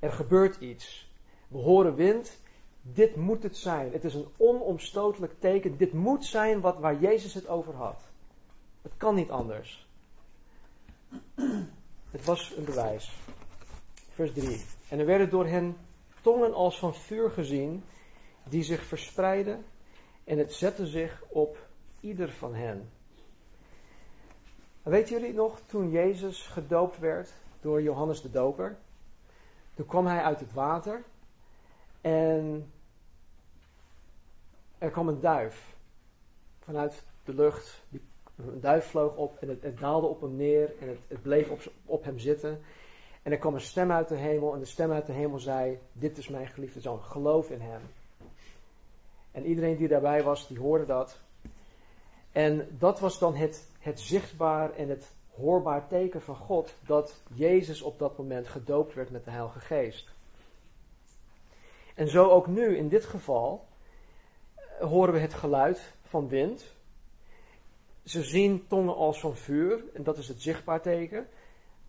Er 0.00 0.12
gebeurt 0.12 0.60
iets. 0.60 1.12
We 1.48 1.58
horen 1.58 1.94
wind. 1.94 2.40
Dit 2.82 3.16
moet 3.16 3.42
het 3.42 3.56
zijn. 3.56 3.92
Het 3.92 4.04
is 4.04 4.14
een 4.14 4.28
onomstotelijk 4.36 5.40
teken. 5.40 5.76
Dit 5.76 5.92
moet 5.92 6.24
zijn 6.24 6.60
wat, 6.60 6.78
waar 6.78 7.00
Jezus 7.00 7.34
het 7.34 7.48
over 7.48 7.74
had. 7.74 8.02
Het 8.82 8.92
kan 8.96 9.14
niet 9.14 9.30
anders. 9.30 9.88
Het 12.10 12.24
was 12.24 12.56
een 12.56 12.64
bewijs. 12.64 13.18
Vers 14.12 14.32
3. 14.32 14.64
En 14.88 14.98
er 14.98 15.06
werden 15.06 15.30
door 15.30 15.46
hen 15.46 15.76
tongen 16.20 16.54
als 16.54 16.78
van 16.78 16.94
vuur 16.94 17.30
gezien, 17.30 17.84
die 18.48 18.62
zich 18.62 18.84
verspreidden, 18.84 19.64
en 20.24 20.38
het 20.38 20.52
zette 20.52 20.86
zich 20.86 21.22
op 21.28 21.58
ieder 22.00 22.32
van 22.32 22.54
hen. 22.54 22.90
Weet 24.82 25.08
jullie 25.08 25.32
nog, 25.32 25.60
toen 25.66 25.90
Jezus 25.90 26.46
gedoopt 26.46 26.98
werd 26.98 27.32
door 27.60 27.82
Johannes 27.82 28.22
de 28.22 28.30
Doper, 28.30 28.78
toen 29.80 29.88
kwam 29.88 30.06
hij 30.06 30.22
uit 30.22 30.40
het 30.40 30.52
water 30.52 31.02
en 32.00 32.72
er 34.78 34.90
kwam 34.90 35.08
een 35.08 35.20
duif 35.20 35.74
vanuit 36.58 37.02
de 37.24 37.34
lucht. 37.34 37.82
Een 38.36 38.60
duif 38.60 38.86
vloog 38.86 39.16
op 39.16 39.38
en 39.38 39.48
het, 39.48 39.62
het 39.62 39.78
daalde 39.78 40.06
op 40.06 40.20
hem 40.20 40.36
neer 40.36 40.72
en 40.80 40.88
het, 40.88 40.98
het 41.08 41.22
bleef 41.22 41.50
op, 41.50 41.60
op, 41.84 42.04
hem 42.04 42.18
zitten. 42.18 42.60
En 43.22 43.32
er 43.32 43.38
kwam 43.38 43.54
een 43.54 43.60
stem 43.60 43.92
uit 43.92 44.08
de 44.08 44.16
hemel 44.16 44.54
en 44.54 44.58
de 44.58 44.64
stem 44.64 44.92
uit 44.92 45.06
de 45.06 45.12
hemel 45.12 45.38
zei, 45.38 45.78
dit 45.92 46.18
is 46.18 46.28
mijn 46.28 46.46
geliefde 46.46 46.80
zoon, 46.80 47.02
geloof 47.02 47.50
in 47.50 47.60
hem. 47.60 47.82
En 49.30 49.46
iedereen 49.46 49.76
die 49.76 49.88
daarbij 49.88 50.22
was, 50.22 50.48
die 50.48 50.58
hoorde 50.58 50.86
dat. 50.86 51.20
En 52.32 52.76
dat 52.78 53.00
was 53.00 53.18
dan 53.18 53.34
het, 53.34 53.70
het 53.78 54.00
zichtbaar 54.00 54.72
en 54.72 54.88
het 54.88 55.12
hoorbaar 55.40 55.88
teken 55.88 56.22
van 56.22 56.36
God 56.36 56.74
dat 56.86 57.22
Jezus 57.34 57.82
op 57.82 57.98
dat 57.98 58.18
moment 58.18 58.48
gedoopt 58.48 58.94
werd 58.94 59.10
met 59.10 59.24
de 59.24 59.30
Heilige 59.30 59.60
Geest. 59.60 60.08
En 61.94 62.08
zo 62.08 62.28
ook 62.28 62.46
nu, 62.46 62.76
in 62.76 62.88
dit 62.88 63.04
geval, 63.04 63.66
eh, 64.54 64.86
horen 64.86 65.12
we 65.12 65.20
het 65.20 65.34
geluid 65.34 65.92
van 66.02 66.28
wind. 66.28 66.74
Ze 68.04 68.22
zien 68.22 68.66
tongen 68.66 68.94
als 68.94 69.20
van 69.20 69.36
vuur, 69.36 69.84
en 69.94 70.02
dat 70.02 70.18
is 70.18 70.28
het 70.28 70.42
zichtbaar 70.42 70.80
teken, 70.82 71.26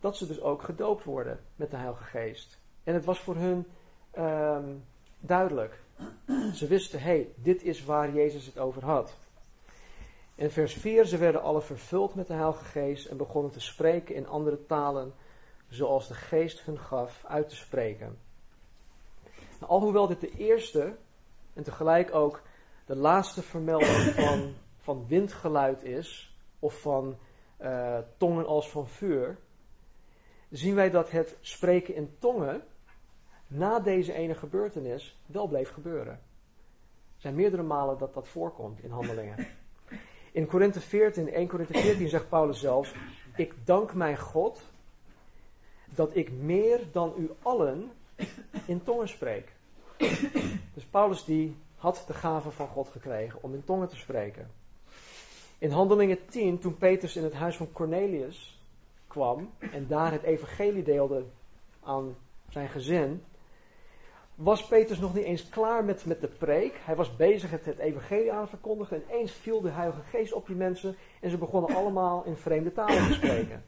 dat 0.00 0.16
ze 0.16 0.26
dus 0.26 0.40
ook 0.40 0.62
gedoopt 0.62 1.04
worden 1.04 1.40
met 1.56 1.70
de 1.70 1.76
Heilige 1.76 2.04
Geest. 2.04 2.58
En 2.84 2.94
het 2.94 3.04
was 3.04 3.18
voor 3.18 3.36
hun 3.36 3.66
ehm, 4.10 4.74
duidelijk. 5.18 5.80
Ze 6.54 6.66
wisten, 6.66 7.00
hé, 7.00 7.04
hey, 7.04 7.28
dit 7.34 7.62
is 7.62 7.84
waar 7.84 8.12
Jezus 8.12 8.46
het 8.46 8.58
over 8.58 8.84
had. 8.84 9.16
In 10.34 10.50
vers 10.50 10.74
4, 10.74 11.04
ze 11.04 11.18
werden 11.18 11.42
alle 11.42 11.60
vervuld 11.60 12.14
met 12.14 12.26
de 12.26 12.32
Heilige 12.32 12.64
Geest 12.64 13.06
en 13.06 13.16
begonnen 13.16 13.52
te 13.52 13.60
spreken 13.60 14.14
in 14.14 14.26
andere 14.26 14.66
talen, 14.66 15.12
zoals 15.68 16.08
de 16.08 16.14
Geest 16.14 16.60
hun 16.60 16.78
gaf 16.78 17.24
uit 17.24 17.48
te 17.48 17.56
spreken. 17.56 18.18
Nou, 19.60 19.72
alhoewel 19.72 20.06
dit 20.06 20.20
de 20.20 20.30
eerste 20.36 20.96
en 21.54 21.62
tegelijk 21.62 22.14
ook 22.14 22.42
de 22.86 22.96
laatste 22.96 23.42
vermelding 23.42 24.14
van, 24.14 24.54
van 24.76 25.06
windgeluid 25.06 25.82
is, 25.82 26.36
of 26.58 26.80
van 26.80 27.18
uh, 27.60 27.98
tongen 28.16 28.46
als 28.46 28.70
van 28.70 28.88
vuur, 28.88 29.38
zien 30.50 30.74
wij 30.74 30.90
dat 30.90 31.10
het 31.10 31.36
spreken 31.40 31.94
in 31.94 32.16
tongen 32.18 32.62
na 33.46 33.80
deze 33.80 34.12
ene 34.12 34.34
gebeurtenis 34.34 35.16
wel 35.26 35.46
bleef 35.46 35.70
gebeuren. 35.70 36.12
Er 36.12 37.28
zijn 37.28 37.34
meerdere 37.34 37.62
malen 37.62 37.98
dat 37.98 38.14
dat 38.14 38.28
voorkomt 38.28 38.82
in 38.82 38.90
handelingen. 38.90 39.46
In 40.32 40.46
Korinthe 40.46 40.80
14, 40.80 41.32
1 41.32 41.48
Korinthe 41.48 41.78
14 41.78 42.08
zegt 42.08 42.28
Paulus 42.28 42.60
zelfs, 42.60 42.92
ik 43.36 43.54
dank 43.64 43.94
mijn 43.94 44.18
God 44.18 44.60
dat 45.84 46.16
ik 46.16 46.30
meer 46.32 46.80
dan 46.92 47.14
u 47.18 47.30
allen 47.42 47.90
in 48.66 48.82
tongen 48.82 49.08
spreek. 49.08 49.52
Dus 50.74 50.84
Paulus 50.90 51.24
die 51.24 51.56
had 51.76 52.04
de 52.06 52.14
gave 52.14 52.50
van 52.50 52.68
God 52.68 52.88
gekregen 52.88 53.42
om 53.42 53.54
in 53.54 53.64
tongen 53.64 53.88
te 53.88 53.96
spreken. 53.96 54.50
In 55.58 55.70
Handelingen 55.70 56.26
10, 56.28 56.58
toen 56.58 56.76
Petrus 56.76 57.16
in 57.16 57.24
het 57.24 57.32
huis 57.32 57.56
van 57.56 57.72
Cornelius 57.72 58.60
kwam 59.06 59.50
en 59.58 59.86
daar 59.86 60.12
het 60.12 60.22
evangelie 60.22 60.82
deelde 60.82 61.24
aan 61.82 62.16
zijn 62.48 62.68
gezin, 62.68 63.22
was 64.34 64.66
Petrus 64.66 64.98
nog 64.98 65.14
niet 65.14 65.24
eens 65.24 65.48
klaar 65.48 65.84
met, 65.84 66.06
met 66.06 66.20
de 66.20 66.28
preek. 66.28 66.80
Hij 66.84 66.96
was 66.96 67.16
bezig 67.16 67.50
het, 67.50 67.64
het 67.64 67.78
evangelie 67.78 68.32
aan 68.32 68.44
te 68.44 68.50
verkondigen. 68.50 68.96
En 68.96 69.16
eens 69.16 69.32
viel 69.32 69.60
de 69.60 69.70
Heilige 69.70 70.02
Geest 70.02 70.32
op 70.32 70.46
die 70.46 70.56
mensen. 70.56 70.96
En 71.20 71.30
ze 71.30 71.38
begonnen 71.38 71.76
allemaal 71.76 72.24
in 72.24 72.36
vreemde 72.36 72.72
talen 72.72 73.06
te 73.06 73.12
spreken. 73.12 73.64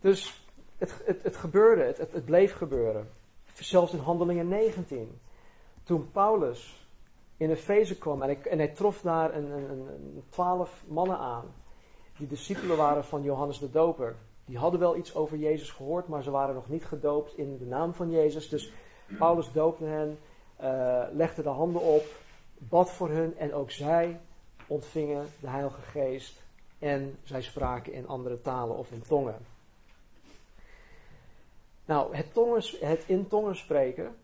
Dus 0.00 0.44
het, 0.78 1.02
het, 1.04 1.22
het 1.22 1.36
gebeurde, 1.36 1.82
het, 1.82 1.98
het, 1.98 2.24
bleef 2.24 2.52
gebeuren. 2.52 3.08
Zelfs 3.54 3.92
in 3.92 3.98
Handelingen 3.98 4.48
19. 4.48 5.18
Toen 5.84 6.10
Paulus 6.10 6.88
in 7.36 7.50
Efeze 7.50 7.98
kwam 7.98 8.22
en, 8.22 8.30
ik, 8.30 8.44
en 8.44 8.58
hij 8.58 8.68
trof 8.68 9.00
daar 9.00 9.34
een, 9.34 9.50
een, 9.50 9.70
een, 9.70 10.22
twaalf 10.28 10.84
mannen 10.86 11.18
aan. 11.18 11.44
Die 12.18 12.26
discipelen 12.26 12.76
waren 12.76 13.04
van 13.04 13.22
Johannes 13.22 13.58
de 13.58 13.70
Doper. 13.70 14.16
Die 14.44 14.58
hadden 14.58 14.80
wel 14.80 14.96
iets 14.96 15.14
over 15.14 15.36
Jezus 15.36 15.70
gehoord, 15.70 16.08
maar 16.08 16.22
ze 16.22 16.30
waren 16.30 16.54
nog 16.54 16.68
niet 16.68 16.84
gedoopt 16.84 17.38
in 17.38 17.58
de 17.58 17.66
naam 17.66 17.94
van 17.94 18.10
Jezus. 18.10 18.48
Dus 18.48 18.72
Paulus 19.18 19.52
doopte 19.52 19.84
hen, 19.84 20.18
uh, 20.60 21.04
legde 21.12 21.42
de 21.42 21.48
handen 21.48 21.80
op, 21.80 22.04
bad 22.58 22.90
voor 22.90 23.10
hen 23.10 23.36
en 23.36 23.54
ook 23.54 23.70
zij 23.70 24.20
ontvingen 24.66 25.26
de 25.40 25.48
Heilige 25.48 25.80
Geest 25.80 26.42
en 26.78 27.18
zij 27.22 27.42
spraken 27.42 27.92
in 27.92 28.08
andere 28.08 28.40
talen 28.40 28.76
of 28.76 28.90
in 28.90 29.02
tongen. 29.02 29.38
Nou, 31.84 32.16
het, 32.16 32.32
tongen, 32.32 32.62
het 32.80 33.04
in 33.06 33.28
tongen 33.28 33.56
spreken 33.56 34.16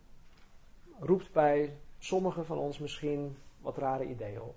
roept 0.99 1.31
bij 1.31 1.77
sommigen 1.99 2.45
van 2.45 2.57
ons 2.57 2.79
misschien 2.79 3.37
wat 3.59 3.77
rare 3.77 4.05
ideeën 4.05 4.41
op. 4.41 4.55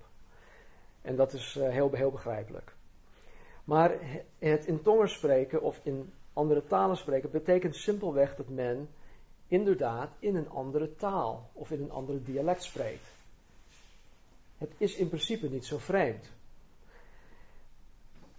En 1.02 1.16
dat 1.16 1.32
is 1.32 1.56
uh, 1.56 1.68
heel, 1.68 1.90
heel 1.92 2.10
begrijpelijk. 2.10 2.74
Maar 3.64 3.92
het 4.38 4.66
in 4.66 4.82
tongen 4.82 5.08
spreken 5.08 5.62
of 5.62 5.80
in 5.82 6.12
andere 6.32 6.66
talen 6.66 6.96
spreken 6.96 7.30
betekent 7.30 7.76
simpelweg 7.76 8.36
dat 8.36 8.48
men 8.48 8.88
inderdaad 9.48 10.10
in 10.18 10.36
een 10.36 10.50
andere 10.50 10.94
taal 10.94 11.50
of 11.52 11.70
in 11.70 11.82
een 11.82 11.90
andere 11.90 12.22
dialect 12.22 12.62
spreekt. 12.62 13.06
Het 14.58 14.70
is 14.78 14.94
in 14.94 15.08
principe 15.08 15.48
niet 15.48 15.66
zo 15.66 15.78
vreemd. 15.78 16.30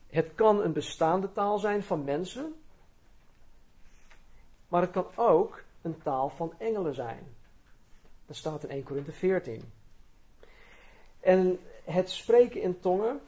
Het 0.07 0.31
kan 0.35 0.61
een 0.61 0.73
bestaande 0.73 1.31
taal 1.31 1.59
zijn 1.59 1.83
van 1.83 2.03
mensen, 2.03 2.55
maar 4.67 4.81
het 4.81 4.91
kan 4.91 5.07
ook 5.15 5.63
een 5.81 6.01
taal 6.01 6.29
van 6.29 6.53
engelen 6.57 6.93
zijn. 6.93 7.35
Dat 8.25 8.35
staat 8.35 8.63
in 8.63 8.69
1 8.69 8.83
Korinthe 8.83 9.11
14. 9.11 9.71
En 11.19 11.59
het 11.83 12.09
spreken 12.09 12.61
in 12.61 12.79
tongen 12.79 13.19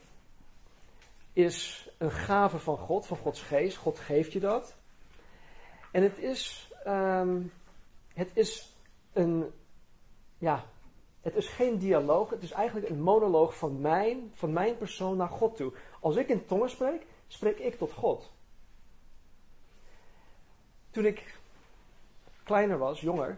is 1.33 1.89
een 1.97 2.11
gave 2.11 2.59
van 2.59 2.77
God, 2.77 3.07
van 3.07 3.17
Gods 3.17 3.41
geest. 3.41 3.77
God 3.77 3.99
geeft 3.99 4.31
je 4.31 4.39
dat. 4.39 4.75
En 5.91 6.03
het 6.03 6.17
is 6.17 6.71
um, 6.87 7.51
het 8.17 8.29
is 8.33 8.75
een, 9.13 9.51
ja, 10.37 10.65
het 11.21 11.35
is 11.35 11.47
geen 11.47 11.77
dialoog, 11.77 12.29
het 12.29 12.43
is 12.43 12.51
eigenlijk 12.51 12.89
een 12.89 13.01
monoloog 13.01 13.57
van 13.57 13.81
mijn, 13.81 14.31
van 14.33 14.53
mijn 14.53 14.77
persoon 14.77 15.17
naar 15.17 15.29
God 15.29 15.55
toe. 15.55 15.73
Als 16.01 16.15
ik 16.15 16.27
in 16.27 16.45
tongen 16.45 16.69
spreek, 16.69 17.05
spreek 17.27 17.57
ik 17.57 17.77
tot 17.77 17.93
God. 17.93 18.31
Toen 20.89 21.05
ik 21.05 21.39
kleiner 22.43 22.77
was, 22.77 23.01
jonger, 23.01 23.37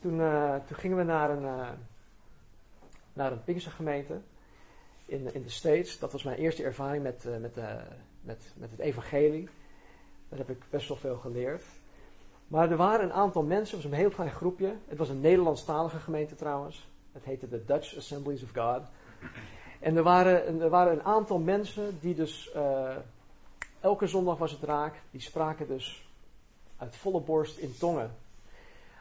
toen, 0.00 0.18
uh, 0.18 0.54
toen 0.54 0.76
gingen 0.76 0.96
we 0.96 1.02
naar 1.02 1.30
een, 1.30 1.42
uh, 1.42 1.70
naar 3.12 3.32
een 3.32 3.44
Pinkstergemeente 3.44 4.20
in, 5.06 5.34
in 5.34 5.42
de 5.42 5.50
States. 5.50 5.98
Dat 5.98 6.12
was 6.12 6.22
mijn 6.22 6.38
eerste 6.38 6.62
ervaring 6.62 7.02
met, 7.02 7.24
uh, 7.24 7.36
met, 7.36 7.56
met, 8.20 8.52
met 8.56 8.70
het 8.70 8.80
evangelie. 8.80 9.48
Daar 10.28 10.38
heb 10.38 10.50
ik 10.50 10.62
best 10.70 10.88
wel 10.88 10.96
veel 10.96 11.16
geleerd. 11.16 11.64
Maar 12.46 12.70
er 12.70 12.76
waren 12.76 13.04
een 13.04 13.12
aantal 13.12 13.42
mensen, 13.42 13.76
het 13.76 13.84
was 13.84 13.92
een 13.92 13.98
heel 13.98 14.14
klein 14.14 14.30
groepje. 14.30 14.74
Het 14.86 14.98
was 14.98 15.08
een 15.08 15.20
Nederlandstalige 15.20 15.98
gemeente 15.98 16.34
trouwens. 16.34 16.88
Het 17.12 17.24
heette 17.24 17.48
de 17.48 17.64
Dutch 17.64 17.96
Assemblies 17.96 18.42
of 18.42 18.50
God. 18.54 18.82
En 19.80 19.96
er 19.96 20.02
waren, 20.02 20.60
er 20.60 20.68
waren 20.68 20.92
een 20.92 21.04
aantal 21.04 21.38
mensen 21.38 21.98
die 22.00 22.14
dus 22.14 22.50
uh, 22.56 22.96
elke 23.80 24.06
zondag 24.06 24.38
was 24.38 24.52
het 24.52 24.62
raak. 24.62 25.02
Die 25.10 25.20
spraken 25.20 25.66
dus 25.66 26.08
uit 26.76 26.96
volle 26.96 27.20
borst 27.20 27.58
in 27.58 27.74
tongen. 27.78 28.10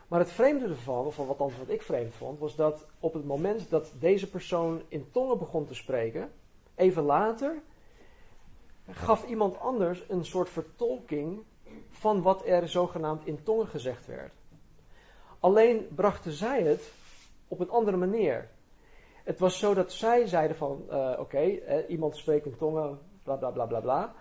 Maar 0.07 0.19
het 0.19 0.31
vreemde 0.31 0.67
ervan, 0.67 1.05
of 1.05 1.15
wat, 1.15 1.37
wat 1.37 1.51
ik 1.67 1.81
vreemd 1.81 2.13
vond, 2.13 2.39
was 2.39 2.55
dat 2.55 2.85
op 2.99 3.13
het 3.13 3.25
moment 3.25 3.69
dat 3.69 3.91
deze 3.99 4.29
persoon 4.29 4.81
in 4.87 5.11
tongen 5.11 5.37
begon 5.37 5.65
te 5.65 5.73
spreken, 5.73 6.31
even 6.75 7.03
later 7.03 7.55
gaf 8.89 9.27
iemand 9.27 9.59
anders 9.59 10.03
een 10.07 10.25
soort 10.25 10.49
vertolking 10.49 11.43
van 11.89 12.21
wat 12.21 12.45
er 12.45 12.69
zogenaamd 12.69 13.25
in 13.25 13.43
tongen 13.43 13.67
gezegd 13.67 14.05
werd. 14.05 14.33
Alleen 15.39 15.87
brachten 15.95 16.31
zij 16.31 16.63
het 16.63 16.91
op 17.47 17.59
een 17.59 17.69
andere 17.69 17.97
manier. 17.97 18.49
Het 19.23 19.39
was 19.39 19.59
zo 19.59 19.73
dat 19.73 19.91
zij 19.91 20.27
zeiden 20.27 20.57
van, 20.57 20.85
uh, 20.89 21.15
oké, 21.19 21.41
iemand 21.87 22.17
spreekt 22.17 22.45
in 22.45 22.57
tongen, 22.57 22.99
bla 23.23 23.35
bla 23.35 23.49
bla 23.49 23.65
bla 23.65 23.79
bla. 23.79 24.13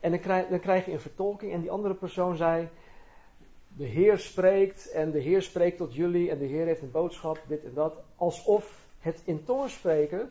En 0.00 0.10
dan 0.10 0.20
krijg, 0.20 0.48
dan 0.48 0.60
krijg 0.60 0.86
je 0.86 0.92
een 0.92 1.00
vertolking 1.00 1.52
en 1.52 1.60
die 1.60 1.70
andere 1.70 1.94
persoon 1.94 2.36
zei, 2.36 2.68
de 3.68 3.84
Heer 3.84 4.18
spreekt 4.18 4.90
en 4.90 5.10
de 5.10 5.18
Heer 5.18 5.42
spreekt 5.42 5.76
tot 5.76 5.94
jullie 5.94 6.30
en 6.30 6.38
de 6.38 6.44
Heer 6.44 6.66
heeft 6.66 6.82
een 6.82 6.90
boodschap, 6.90 7.42
dit 7.46 7.64
en 7.64 7.74
dat. 7.74 7.94
Alsof 8.16 8.86
het 8.98 9.22
in 9.24 9.44
tongen 9.44 9.70
spreken 9.70 10.30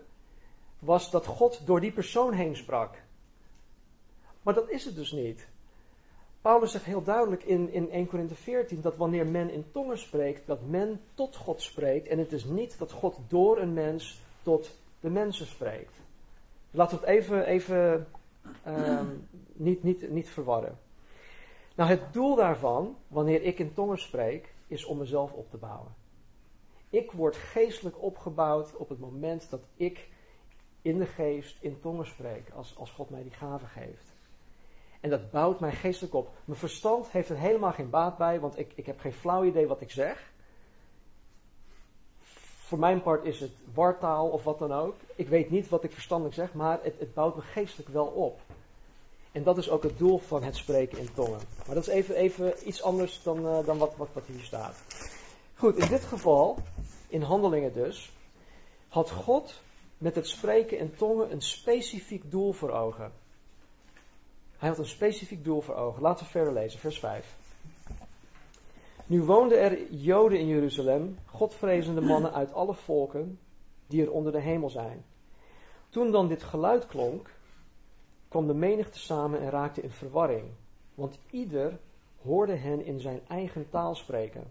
was 0.80 1.12
dat 1.12 1.26
God 1.26 1.62
door 1.66 1.80
die 1.80 1.92
persoon 1.92 2.34
heen 2.34 2.56
sprak. 2.56 3.04
Maar 4.42 4.54
dat 4.54 4.70
is 4.70 4.86
het 4.86 4.96
dus 4.96 5.12
niet. 5.12 5.48
Paulus 6.46 6.72
zegt 6.72 6.86
heel 6.86 7.04
duidelijk 7.04 7.44
in, 7.44 7.72
in 7.72 7.92
1 7.92 8.08
Corinthië 8.08 8.36
14 8.36 8.82
dat 8.82 8.96
wanneer 8.96 9.28
men 9.28 9.50
in 9.50 9.66
tongen 9.72 9.98
spreekt, 9.98 10.48
dat 10.48 10.66
men 10.68 11.02
tot 11.14 11.36
God 11.36 11.62
spreekt. 11.62 12.08
En 12.08 12.20
het 12.20 12.32
is 12.32 12.44
niet 12.44 12.78
dat 12.78 12.92
God 12.92 13.18
door 13.28 13.58
een 13.60 13.74
mens 13.74 14.22
tot 14.44 14.72
de 15.00 15.10
mensen 15.10 15.46
spreekt. 15.46 15.94
Laten 16.72 17.00
we 17.00 17.06
het 17.06 17.16
even, 17.16 17.46
even 17.46 18.08
um, 18.68 19.28
niet, 19.54 19.84
niet, 19.84 20.10
niet 20.10 20.30
verwarren. 20.30 20.78
Nou, 21.76 21.90
het 21.90 22.14
doel 22.14 22.36
daarvan, 22.36 22.96
wanneer 23.08 23.44
ik 23.44 23.60
in 23.60 23.74
tongen 23.74 24.00
spreek, 24.00 24.54
is 24.68 24.86
om 24.86 24.98
mezelf 24.98 25.32
op 25.32 25.50
te 25.50 25.58
bouwen. 25.58 25.94
Ik 26.90 27.12
word 27.12 27.36
geestelijk 27.36 28.04
opgebouwd 28.04 28.76
op 28.76 28.90
het 28.90 29.00
moment 29.00 29.50
dat 29.50 29.62
ik 29.76 30.08
in 30.82 30.98
de 30.98 31.06
geest 31.06 31.58
in 31.62 31.80
tongen 31.80 32.06
spreek, 32.06 32.50
als, 32.56 32.78
als 32.78 32.92
God 32.92 33.10
mij 33.10 33.24
die 33.24 33.32
gave 33.32 33.66
geeft. 33.66 34.15
En 35.06 35.12
dat 35.12 35.32
bouwt 35.32 35.60
mij 35.60 35.72
geestelijk 35.72 36.14
op. 36.14 36.30
Mijn 36.46 36.60
verstand 36.60 37.10
heeft 37.10 37.30
er 37.30 37.38
helemaal 37.38 37.72
geen 37.72 37.90
baat 37.90 38.18
bij, 38.18 38.40
want 38.40 38.60
ik, 38.60 38.72
ik 38.76 38.86
heb 38.86 39.00
geen 39.00 39.14
flauw 39.14 39.44
idee 39.44 39.68
wat 39.68 39.82
ik 39.82 39.92
zeg. 39.92 40.32
Voor 42.58 42.80
mijn 42.80 43.02
part 43.02 43.26
is 43.26 43.40
het 43.40 43.52
wartaal 43.74 44.28
of 44.28 44.44
wat 44.44 44.60
dan 44.60 44.72
ook. 44.74 44.96
Ik 45.16 45.28
weet 45.28 45.50
niet 45.50 45.70
wat 45.70 45.84
ik 45.84 45.92
verstandelijk 45.92 46.36
zeg, 46.36 46.54
maar 46.54 46.80
het, 46.82 47.00
het 47.00 47.14
bouwt 47.14 47.36
me 47.36 47.42
geestelijk 47.42 47.90
wel 47.90 48.06
op. 48.06 48.40
En 49.32 49.44
dat 49.44 49.58
is 49.58 49.70
ook 49.70 49.84
het 49.84 49.98
doel 49.98 50.18
van 50.18 50.44
het 50.44 50.56
spreken 50.56 50.98
in 50.98 51.14
tongen. 51.14 51.40
Maar 51.66 51.76
dat 51.76 51.88
is 51.88 51.94
even, 51.94 52.16
even 52.16 52.68
iets 52.68 52.84
anders 52.84 53.24
dan, 53.24 53.46
uh, 53.46 53.66
dan 53.66 53.78
wat, 53.78 53.96
wat, 53.96 54.10
wat 54.14 54.26
hier 54.26 54.44
staat. 54.44 54.84
Goed, 55.56 55.76
in 55.76 55.90
dit 55.90 56.04
geval, 56.04 56.58
in 57.08 57.22
handelingen 57.22 57.74
dus, 57.74 58.12
had 58.88 59.12
God 59.12 59.62
met 59.98 60.16
het 60.16 60.28
spreken 60.28 60.78
in 60.78 60.96
tongen 60.96 61.32
een 61.32 61.42
specifiek 61.42 62.32
doel 62.32 62.52
voor 62.52 62.72
ogen. 62.72 63.24
Hij 64.58 64.70
had 64.70 64.78
een 64.78 64.86
specifiek 64.86 65.44
doel 65.44 65.62
voor 65.62 65.76
ogen. 65.76 66.02
Laten 66.02 66.26
we 66.26 66.32
verder 66.32 66.54
lezen, 66.54 66.80
vers 66.80 67.00
5. 67.00 67.38
Nu 69.06 69.24
woonden 69.24 69.60
er 69.60 69.92
Joden 69.92 70.40
in 70.40 70.48
Jeruzalem, 70.48 71.18
godvrezende 71.26 72.02
mannen 72.02 72.34
uit 72.34 72.54
alle 72.54 72.74
volken 72.74 73.40
die 73.88 74.02
er 74.02 74.12
onder 74.12 74.32
de 74.32 74.42
hemel 74.42 74.70
zijn. 74.70 75.06
Toen 75.90 76.12
dan 76.12 76.28
dit 76.28 76.44
geluid 76.44 76.86
klonk, 76.86 77.30
kwam 78.28 78.48
de 78.48 78.54
menigte 78.54 79.00
samen 79.00 79.40
en 79.40 79.50
raakte 79.50 79.82
in 79.82 79.92
verwarring, 79.92 80.44
want 80.96 81.20
ieder 81.30 81.80
hoorde 82.22 82.56
hen 82.56 82.86
in 82.86 83.00
zijn 83.00 83.22
eigen 83.28 83.70
taal 83.70 83.96
spreken. 83.96 84.44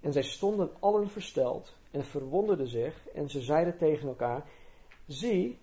En 0.00 0.12
zij 0.12 0.22
stonden 0.22 0.70
allen 0.80 1.08
versteld 1.10 1.76
en 1.90 2.04
verwonderden 2.04 2.68
zich 2.68 3.08
en 3.08 3.28
ze 3.28 3.40
zeiden 3.40 3.76
tegen 3.76 4.08
elkaar, 4.08 4.48
zie, 5.06 5.58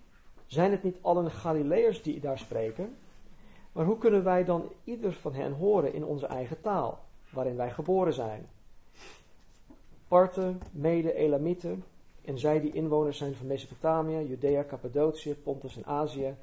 zijn 0.46 0.70
het 0.70 0.82
niet 0.82 0.98
allen 1.00 1.30
Galileërs 1.30 2.02
die 2.02 2.20
daar 2.20 2.38
spreken? 2.38 2.96
Maar 3.76 3.84
hoe 3.84 3.98
kunnen 3.98 4.24
wij 4.24 4.44
dan 4.44 4.72
ieder 4.84 5.12
van 5.12 5.34
hen 5.34 5.52
horen 5.52 5.92
in 5.92 6.04
onze 6.04 6.26
eigen 6.26 6.60
taal, 6.60 6.98
waarin 7.30 7.56
wij 7.56 7.70
geboren 7.70 8.12
zijn? 8.12 8.48
Parten, 10.08 10.60
Mede, 10.72 11.14
Elamieten 11.14 11.84
en 12.24 12.38
zij 12.38 12.60
die 12.60 12.72
inwoners 12.72 13.18
zijn 13.18 13.34
van 13.34 13.46
Mesopotamië, 13.46 14.26
Judea, 14.26 14.64
Cappadocië, 14.64 15.34
Pontus 15.34 15.76
en 15.76 15.84
Azië, 15.84 16.34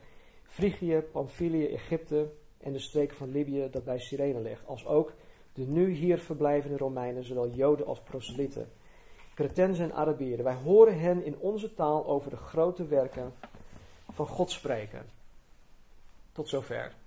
Frigië, 0.44 1.04
Pamphylië, 1.12 1.68
Egypte 1.68 2.32
en 2.58 2.72
de 2.72 2.80
streken 2.80 3.18
van 3.18 3.32
Libië 3.32 3.68
dat 3.72 3.84
bij 3.84 4.00
Cyrene 4.00 4.42
ligt, 4.42 4.68
als 4.68 4.86
ook 4.86 5.14
de 5.54 5.64
nu 5.64 5.92
hier 5.92 6.20
verblijvende 6.20 6.78
Romeinen, 6.78 7.24
zowel 7.24 7.50
Joden 7.50 7.86
als 7.86 8.00
proselyten, 8.00 8.70
Cretensen 9.36 9.86
en 9.86 9.96
Arabieren. 9.96 10.44
Wij 10.44 10.56
horen 10.56 11.00
hen 11.00 11.26
in 11.26 11.38
onze 11.38 11.74
taal 11.74 12.06
over 12.06 12.30
de 12.30 12.38
grote 12.38 12.88
werken 12.88 13.34
van 14.12 14.28
God 14.28 14.52
spreken. 14.52 15.06
Tot 16.32 16.50
zover. 16.50 17.02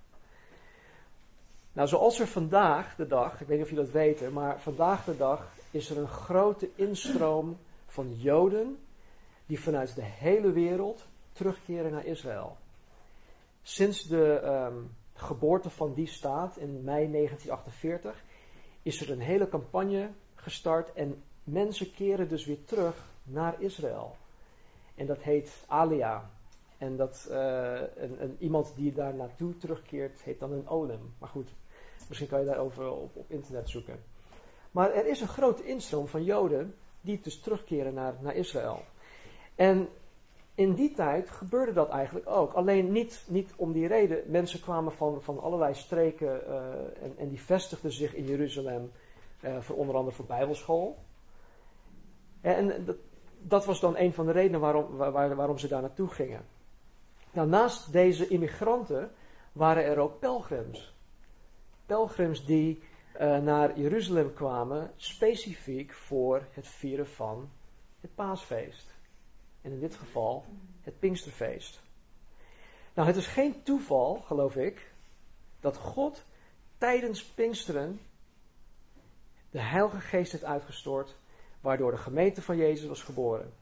Nou, 1.77 1.89
zoals 1.89 2.19
er 2.19 2.27
vandaag 2.27 2.95
de 2.95 3.07
dag, 3.07 3.41
ik 3.41 3.47
weet 3.47 3.57
niet 3.57 3.65
of 3.65 3.71
jullie 3.71 3.85
dat 3.85 3.93
weten, 3.93 4.33
maar 4.33 4.61
vandaag 4.61 5.05
de 5.05 5.17
dag 5.17 5.51
is 5.71 5.89
er 5.89 5.97
een 5.97 6.07
grote 6.07 6.69
instroom 6.75 7.57
van 7.85 8.13
Joden 8.15 8.77
die 9.45 9.59
vanuit 9.59 9.95
de 9.95 10.03
hele 10.03 10.51
wereld 10.51 11.07
terugkeren 11.31 11.91
naar 11.91 12.05
Israël. 12.05 12.57
Sinds 13.61 14.07
de 14.07 14.39
ehm, 14.39 14.77
geboorte 15.13 15.69
van 15.69 15.93
die 15.93 16.07
staat 16.07 16.57
in 16.57 16.83
mei 16.83 17.11
1948 17.11 18.23
is 18.81 19.01
er 19.01 19.11
een 19.11 19.21
hele 19.21 19.49
campagne 19.49 20.09
gestart 20.35 20.93
en 20.93 21.23
mensen 21.43 21.93
keren 21.93 22.29
dus 22.29 22.45
weer 22.45 22.65
terug 22.65 23.05
naar 23.23 23.61
Israël. 23.61 24.15
En 24.95 25.05
dat 25.05 25.21
heet 25.21 25.63
Alia. 25.67 26.29
En 26.77 26.95
dat, 26.95 27.27
uh, 27.31 27.81
een, 27.95 28.23
een, 28.23 28.35
iemand 28.39 28.75
die 28.75 28.93
daar 28.93 29.13
naartoe 29.13 29.57
terugkeert, 29.57 30.21
heet 30.21 30.39
dan 30.39 30.51
een 30.51 30.67
Olem. 30.67 31.13
Maar 31.19 31.29
goed, 31.29 31.49
Misschien 32.07 32.29
kan 32.29 32.39
je 32.39 32.45
daarover 32.45 32.91
op, 32.91 33.15
op 33.15 33.31
internet 33.31 33.69
zoeken. 33.69 34.03
Maar 34.71 34.93
er 34.93 35.07
is 35.07 35.21
een 35.21 35.27
grote 35.27 35.65
instroom 35.65 36.07
van 36.07 36.23
Joden 36.23 36.75
die 37.01 37.19
dus 37.21 37.39
terugkeren 37.39 37.93
naar, 37.93 38.15
naar 38.21 38.35
Israël. 38.35 38.83
En 39.55 39.89
in 40.55 40.73
die 40.73 40.93
tijd 40.93 41.29
gebeurde 41.29 41.73
dat 41.73 41.89
eigenlijk 41.89 42.29
ook. 42.29 42.53
Alleen 42.53 42.91
niet, 42.91 43.23
niet 43.27 43.53
om 43.55 43.71
die 43.71 43.87
reden. 43.87 44.23
Mensen 44.25 44.61
kwamen 44.61 44.91
van, 44.91 45.21
van 45.21 45.39
allerlei 45.39 45.73
streken 45.73 46.41
uh, 46.47 46.55
en, 47.03 47.17
en, 47.17 47.29
die 47.29 47.41
vestigden 47.41 47.91
zich 47.91 48.13
in 48.13 48.25
Jeruzalem. 48.25 48.91
Uh, 49.41 49.59
voor 49.59 49.75
onder 49.75 49.95
andere 49.95 50.15
voor 50.15 50.25
Bijbelschool. 50.25 50.97
En 52.41 52.85
dat, 52.85 52.95
dat, 53.39 53.65
was 53.65 53.79
dan 53.79 53.97
een 53.97 54.13
van 54.13 54.25
de 54.25 54.31
redenen 54.31 54.59
waarom, 54.59 54.95
waar, 54.95 55.35
waarom 55.35 55.57
ze 55.57 55.67
daar 55.67 55.81
naartoe 55.81 56.07
gingen. 56.07 56.45
Nou, 57.31 57.47
naast 57.47 57.91
deze 57.91 58.27
immigranten 58.27 59.11
waren 59.51 59.83
er 59.83 59.99
ook 59.99 60.19
pelgrims 60.19 60.96
pelgrims 61.87 62.45
die 62.45 62.83
uh, 63.21 63.37
naar 63.37 63.79
Jeruzalem 63.79 64.33
kwamen, 64.33 64.91
specifiek 64.95 65.93
voor 65.93 66.47
het 66.51 66.67
vieren 66.67 67.07
van 67.07 67.49
het 68.01 68.15
paasfeest. 68.15 68.95
En 69.61 69.71
in 69.71 69.79
dit 69.79 69.95
geval 69.95 70.45
het 70.81 70.99
Pinksterfeest. 70.99 71.81
Nou, 72.93 73.07
het 73.07 73.17
is 73.17 73.27
geen 73.27 73.63
toeval, 73.63 74.21
geloof 74.25 74.55
ik, 74.55 74.91
dat 75.59 75.77
God 75.77 76.25
tijdens 76.77 77.23
Pinksteren 77.23 77.99
de 79.51 79.61
Heilige 79.61 79.99
Geest 79.99 80.31
heeft 80.31 80.43
uitgestort, 80.43 81.15
waardoor 81.61 81.91
de 81.91 81.97
gemeente 81.97 82.41
van 82.41 82.57
Jezus 82.57 82.87
was 82.87 83.03
geboren. 83.03 83.53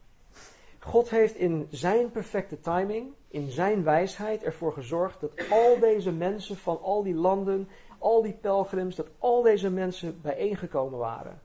God 0.78 1.10
heeft 1.10 1.34
in 1.34 1.68
zijn 1.70 2.10
perfecte 2.10 2.60
timing, 2.60 3.12
in 3.28 3.50
zijn 3.50 3.82
wijsheid 3.82 4.42
ervoor 4.42 4.72
gezorgd 4.72 5.20
dat 5.20 5.50
al 5.50 5.78
deze 5.78 6.12
mensen 6.12 6.56
van 6.56 6.80
al 6.80 7.02
die 7.02 7.14
landen 7.14 7.68
al 7.98 8.22
die 8.22 8.32
pelgrims, 8.32 8.94
dat 8.94 9.08
al 9.18 9.42
deze 9.42 9.70
mensen 9.70 10.20
bijeengekomen 10.20 10.98
waren. 10.98 11.40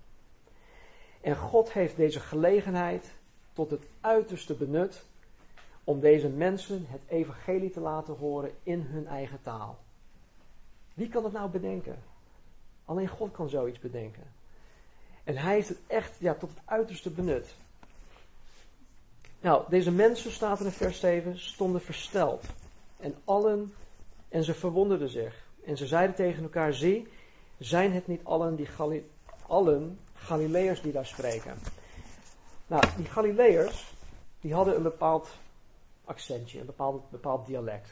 En 1.21 1.35
God 1.35 1.73
heeft 1.73 1.95
deze 1.95 2.19
gelegenheid 2.19 3.13
tot 3.53 3.71
het 3.71 3.87
uiterste 4.01 4.53
benut 4.53 5.03
om 5.83 5.99
deze 5.99 6.27
mensen 6.29 6.85
het 6.87 7.01
evangelie 7.07 7.69
te 7.69 7.79
laten 7.79 8.15
horen 8.15 8.51
in 8.63 8.81
hun 8.81 9.07
eigen 9.07 9.41
taal. 9.41 9.77
Wie 10.93 11.09
kan 11.09 11.23
het 11.23 11.33
nou 11.33 11.49
bedenken? 11.49 12.03
Alleen 12.85 13.07
God 13.07 13.31
kan 13.31 13.49
zoiets 13.49 13.79
bedenken. 13.79 14.23
En 15.23 15.37
hij 15.37 15.53
heeft 15.53 15.69
het 15.69 15.79
echt 15.87 16.19
ja, 16.19 16.33
tot 16.33 16.49
het 16.49 16.59
uiterste 16.65 17.09
benut. 17.09 17.55
Nou, 19.41 19.63
deze 19.69 19.91
mensen, 19.91 20.31
staat 20.31 20.59
er 20.59 20.65
in 20.65 20.71
vers 20.71 20.99
7, 20.99 21.39
stonden 21.39 21.81
versteld. 21.81 22.45
En 22.99 23.15
allen, 23.25 23.73
en 24.29 24.43
ze 24.43 24.53
verwonderden 24.53 25.09
zich. 25.09 25.49
En 25.65 25.77
ze 25.77 25.87
zeiden 25.87 26.15
tegen 26.15 26.43
elkaar, 26.43 26.73
zie, 26.73 27.07
zijn 27.57 27.91
het 27.91 28.07
niet 28.07 28.23
allen, 28.23 28.55
die 28.55 28.65
Gali 28.65 29.09
allen 29.47 29.99
Galileërs 30.13 30.81
die 30.81 30.91
daar 30.91 31.05
spreken? 31.05 31.57
Nou, 32.67 32.83
die 32.97 33.05
Galileërs, 33.05 33.93
die 34.41 34.53
hadden 34.53 34.75
een 34.75 34.83
bepaald 34.83 35.29
accentje, 36.05 36.59
een 36.59 36.65
bepaald, 36.65 37.09
bepaald 37.09 37.45
dialect. 37.45 37.89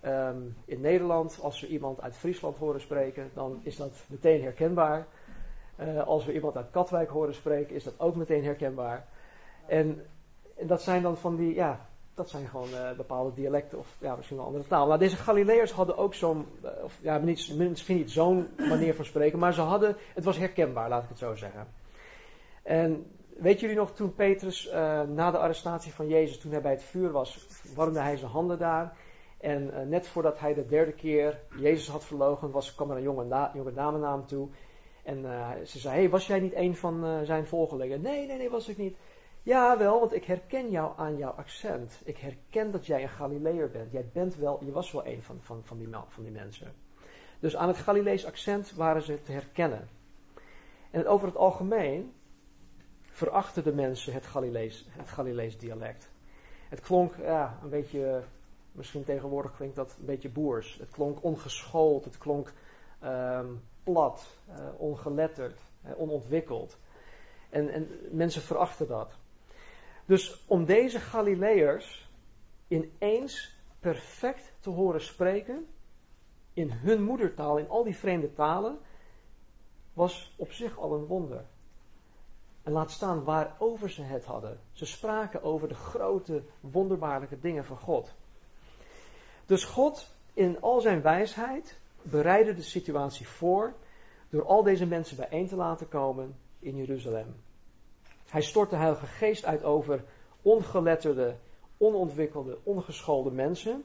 Ehm, 0.00 0.38
in 0.64 0.80
Nederland, 0.80 1.38
als 1.40 1.60
we 1.60 1.66
iemand 1.66 2.00
uit 2.00 2.16
Friesland 2.16 2.56
horen 2.56 2.80
spreken, 2.80 3.30
dan 3.34 3.60
is 3.62 3.76
dat 3.76 3.92
meteen 4.06 4.42
herkenbaar. 4.42 5.06
Uh, 5.80 6.06
als 6.06 6.24
we 6.24 6.32
iemand 6.32 6.56
uit 6.56 6.70
Katwijk 6.70 7.10
horen 7.10 7.34
spreken, 7.34 7.74
is 7.74 7.84
dat 7.84 8.00
ook 8.00 8.14
meteen 8.14 8.44
herkenbaar. 8.44 9.06
En, 9.66 10.06
en 10.56 10.66
dat 10.66 10.82
zijn 10.82 11.02
dan 11.02 11.16
van 11.16 11.36
die, 11.36 11.54
ja, 11.54 11.88
dat 12.14 12.30
zijn 12.30 12.46
gewoon 12.46 12.68
uh, 12.68 12.92
bepaalde 12.96 13.34
dialecten 13.34 13.78
of 13.78 13.96
ja, 13.98 14.16
misschien 14.16 14.36
wel 14.36 14.46
andere 14.46 14.66
taal. 14.66 14.86
Nou, 14.86 14.98
deze 14.98 15.16
Galileërs 15.16 15.72
hadden 15.72 15.96
ook 15.96 16.14
zo'n, 16.14 16.46
uh, 16.64 16.70
of 16.82 16.98
ja, 17.02 17.18
misschien 17.18 17.96
niet 17.96 18.10
zo'n 18.10 18.48
manier 18.56 18.94
van 18.94 19.04
spreken, 19.04 19.38
maar 19.38 19.54
ze 19.54 19.60
hadden, 19.60 19.96
het 20.14 20.24
was 20.24 20.36
herkenbaar, 20.36 20.88
laat 20.88 21.02
ik 21.02 21.08
het 21.08 21.18
zo 21.18 21.34
zeggen. 21.34 21.66
En 22.62 23.06
weet 23.38 23.60
jullie 23.60 23.76
nog, 23.76 23.92
toen 23.92 24.14
Petrus 24.14 24.66
uh, 24.66 25.02
na 25.02 25.30
de 25.30 25.38
arrestatie 25.38 25.92
van 25.92 26.08
Jezus, 26.08 26.38
toen 26.38 26.52
hij 26.52 26.60
bij 26.60 26.70
het 26.70 26.82
vuur 26.82 27.10
was, 27.10 27.46
warmde 27.74 28.00
hij 28.00 28.16
zijn 28.16 28.30
handen 28.30 28.58
daar. 28.58 28.96
En 29.38 29.88
net 29.88 30.06
voordat 30.06 30.38
hij 30.38 30.54
de 30.54 30.66
derde 30.66 30.92
keer 30.92 31.40
Jezus 31.58 31.88
had 31.88 32.04
verlogen, 32.04 32.50
was, 32.50 32.74
kwam 32.74 32.90
er 32.90 32.96
een 32.96 33.02
jonge, 33.02 33.50
jonge 33.54 33.72
dame 33.72 33.98
naar 33.98 34.12
hem 34.12 34.26
toe. 34.26 34.48
En 35.02 35.26
ze 35.66 35.78
zei, 35.78 35.94
hey, 35.94 36.08
was 36.08 36.26
jij 36.26 36.40
niet 36.40 36.54
een 36.54 36.76
van 36.76 37.24
zijn 37.24 37.46
volgelingen? 37.46 38.00
Nee, 38.00 38.26
nee, 38.26 38.36
nee, 38.36 38.50
was 38.50 38.68
ik 38.68 38.76
niet. 38.76 38.96
Ja, 39.44 39.78
wel, 39.78 40.00
want 40.00 40.12
ik 40.12 40.24
herken 40.24 40.70
jou 40.70 40.92
aan 40.96 41.16
jouw 41.16 41.30
accent. 41.30 42.00
Ik 42.04 42.18
herken 42.18 42.70
dat 42.70 42.86
jij 42.86 43.02
een 43.02 43.08
Galileër 43.08 43.70
bent. 43.70 43.92
Jij 43.92 44.10
bent 44.12 44.36
wel, 44.36 44.64
je 44.64 44.72
was 44.72 44.92
wel 44.92 45.06
een 45.06 45.22
van, 45.22 45.38
van, 45.40 45.60
van, 45.64 45.78
die, 45.78 45.88
van 46.08 46.22
die 46.22 46.32
mensen. 46.32 46.72
Dus 47.38 47.56
aan 47.56 47.68
het 47.68 47.76
Galilees 47.76 48.26
accent 48.26 48.72
waren 48.72 49.02
ze 49.02 49.22
te 49.22 49.32
herkennen. 49.32 49.88
En 50.90 51.06
over 51.06 51.26
het 51.26 51.36
algemeen 51.36 52.12
verachten 53.02 53.64
de 53.64 53.72
mensen 53.72 54.12
het 54.12 54.26
Galilees, 54.26 54.86
het 54.88 55.08
Galilees 55.08 55.58
dialect. 55.58 56.10
Het 56.68 56.80
klonk 56.80 57.16
ja, 57.16 57.58
een 57.62 57.70
beetje, 57.70 58.22
misschien 58.72 59.04
tegenwoordig 59.04 59.56
klinkt 59.56 59.76
dat 59.76 59.96
een 59.98 60.06
beetje 60.06 60.30
boers. 60.30 60.76
Het 60.78 60.90
klonk 60.90 61.22
ongeschoold, 61.22 62.04
het 62.04 62.18
klonk 62.18 62.52
um, 63.04 63.62
plat, 63.82 64.38
uh, 64.48 64.54
ongeletterd, 64.76 65.60
uh, 65.86 66.00
onontwikkeld. 66.00 66.78
En, 67.50 67.68
en 67.68 67.88
mensen 68.10 68.42
verachten 68.42 68.86
dat. 68.86 69.22
Dus 70.04 70.44
om 70.46 70.64
deze 70.64 71.00
Galileërs 71.00 72.10
ineens 72.68 73.56
perfect 73.80 74.52
te 74.60 74.70
horen 74.70 75.00
spreken, 75.00 75.66
in 76.52 76.70
hun 76.70 77.02
moedertaal, 77.02 77.58
in 77.58 77.68
al 77.68 77.84
die 77.84 77.96
vreemde 77.96 78.32
talen, 78.32 78.78
was 79.92 80.34
op 80.36 80.52
zich 80.52 80.78
al 80.78 80.94
een 80.94 81.06
wonder. 81.06 81.44
En 82.62 82.72
laat 82.72 82.90
staan 82.90 83.24
waarover 83.24 83.90
ze 83.90 84.02
het 84.02 84.24
hadden. 84.24 84.60
Ze 84.72 84.86
spraken 84.86 85.42
over 85.42 85.68
de 85.68 85.74
grote, 85.74 86.42
wonderbaarlijke 86.60 87.38
dingen 87.38 87.64
van 87.64 87.78
God. 87.78 88.14
Dus 89.46 89.64
God, 89.64 90.14
in 90.34 90.60
al 90.60 90.80
zijn 90.80 91.02
wijsheid, 91.02 91.80
bereidde 92.02 92.54
de 92.54 92.62
situatie 92.62 93.28
voor 93.28 93.74
door 94.28 94.44
al 94.44 94.62
deze 94.62 94.86
mensen 94.86 95.16
bijeen 95.16 95.46
te 95.46 95.56
laten 95.56 95.88
komen 95.88 96.36
in 96.58 96.76
Jeruzalem. 96.76 97.43
Hij 98.34 98.42
stort 98.42 98.70
de 98.70 98.76
Heilige 98.76 99.06
Geest 99.06 99.44
uit 99.44 99.62
over 99.62 100.04
ongeletterde, 100.42 101.36
onontwikkelde, 101.76 102.58
ongeschoolde 102.62 103.30
mensen. 103.30 103.84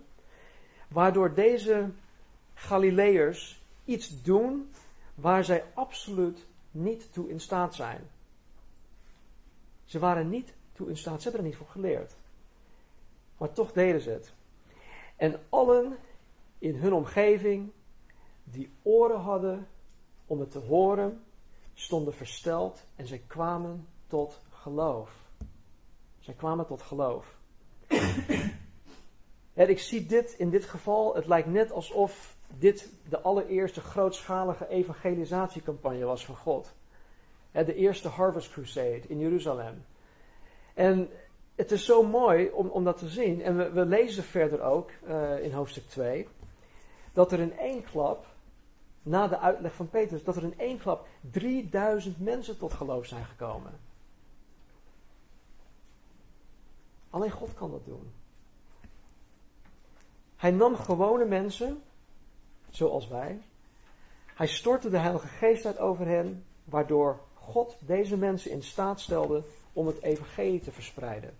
Waardoor 0.88 1.34
deze 1.34 1.90
Galileërs 2.54 3.62
iets 3.86 4.22
doen 4.22 4.72
waar 5.16 5.44
zij 5.44 5.64
absoluut 5.74 6.46
niet 6.72 7.14
toe 7.14 7.30
in 7.30 7.40
staat 7.40 7.76
zijn. 7.76 8.02
Ze 9.86 10.00
waren 10.00 10.30
niet 10.30 10.54
toe 10.74 10.90
in 10.90 10.98
staat, 10.98 11.22
ze 11.22 11.24
hebben 11.24 11.42
er 11.42 11.48
niet 11.48 11.58
voor 11.58 11.68
geleerd. 11.68 12.16
Maar 13.38 13.52
toch 13.52 13.72
deden 13.72 14.02
ze 14.02 14.10
het. 14.10 14.34
En 15.16 15.40
allen 15.50 15.98
in 16.58 16.76
hun 16.76 16.94
omgeving 16.94 17.72
die 18.44 18.72
oren 18.82 19.20
hadden 19.20 19.68
om 20.26 20.40
het 20.40 20.52
te 20.52 20.60
horen, 20.60 21.24
stonden 21.74 22.14
versteld 22.14 22.84
en 22.96 23.08
zij 23.08 23.22
kwamen 23.28 23.88
tot 24.10 24.39
geloof. 24.50 25.12
Zij 26.19 26.34
kwamen 26.34 26.65
tot 26.65 26.82
geloof. 26.82 27.36
en 29.54 29.69
ik 29.69 29.80
zie 29.80 30.06
dit 30.06 30.36
in 30.38 30.50
dit 30.50 30.65
geval, 30.65 31.15
het 31.15 31.28
lijkt 31.28 31.48
net 31.48 31.72
alsof 31.72 32.38
dit 32.58 32.89
de 33.10 33.22
allereerste 33.22 33.82
grootschalige 33.82 34.67
evangelisatiecampagne 34.67 36.06
was 36.06 36.26
van 36.26 36.36
God. 36.36 36.74
De 37.52 37.76
eerste 37.76 38.08
Harvest 38.08 38.52
Crusade 38.52 39.02
in 39.08 39.19
Jeruzalem. 39.19 39.86
En 40.74 41.10
het 41.56 41.72
is 41.72 41.86
zo 41.86 42.04
mooi 42.04 42.50
om, 42.50 42.67
om 42.67 42.84
dat 42.84 42.98
te 42.98 43.08
zien. 43.08 43.41
En 43.41 43.58
we, 43.58 43.72
we 43.72 43.86
lezen 43.86 44.24
verder 44.24 44.62
ook 44.62 44.89
uh, 45.08 45.43
in 45.43 45.52
hoofdstuk 45.52 45.88
2. 45.88 46.28
Dat 47.13 47.32
er 47.32 47.39
in 47.39 47.58
één 47.58 47.84
klap, 47.84 48.26
na 49.02 49.28
de 49.28 49.39
uitleg 49.39 49.74
van 49.74 49.89
Petrus, 49.89 50.24
dat 50.24 50.36
er 50.36 50.43
in 50.43 50.60
één 50.60 50.78
klap 50.78 51.08
3000 51.32 52.19
mensen 52.19 52.58
tot 52.58 52.74
geloof 52.74 53.06
zijn 53.06 53.26
gekomen. 53.26 53.88
Alleen 57.10 57.32
God 57.32 57.54
kan 57.54 57.72
dat 57.72 57.86
doen. 57.86 58.12
Hij 60.36 60.52
nam 60.52 60.76
gewone 60.76 61.26
mensen, 61.26 61.82
zoals 62.69 63.08
wij. 63.08 63.41
Hij 64.26 64.48
stortte 64.48 64.89
de 64.89 64.98
Heilige 64.98 65.28
Geest 65.28 65.65
uit 65.65 65.78
over 65.78 66.08
hen, 66.08 66.45
waardoor 66.63 67.19
God 67.34 67.78
deze 67.80 68.17
mensen 68.17 68.52
in 68.52 68.63
staat 68.63 69.00
stelde 69.00 69.43
om 69.74 69.88
het 69.88 70.02
evangelie 70.02 70.60
te 70.60 70.72
verspreiden. 70.72 71.38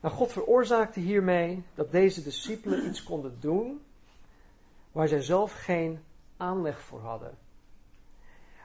Nou, 0.00 0.14
God 0.14 0.32
veroorzaakte 0.32 1.00
hiermee 1.00 1.62
dat 1.74 1.90
deze 1.90 2.22
discipelen 2.22 2.86
iets 2.86 3.02
konden 3.02 3.36
doen 3.40 3.80
waar 4.92 5.08
zij 5.08 5.22
zelf 5.22 5.52
geen 5.52 6.04
aanleg 6.36 6.80
voor 6.80 7.00
hadden. 7.00 7.38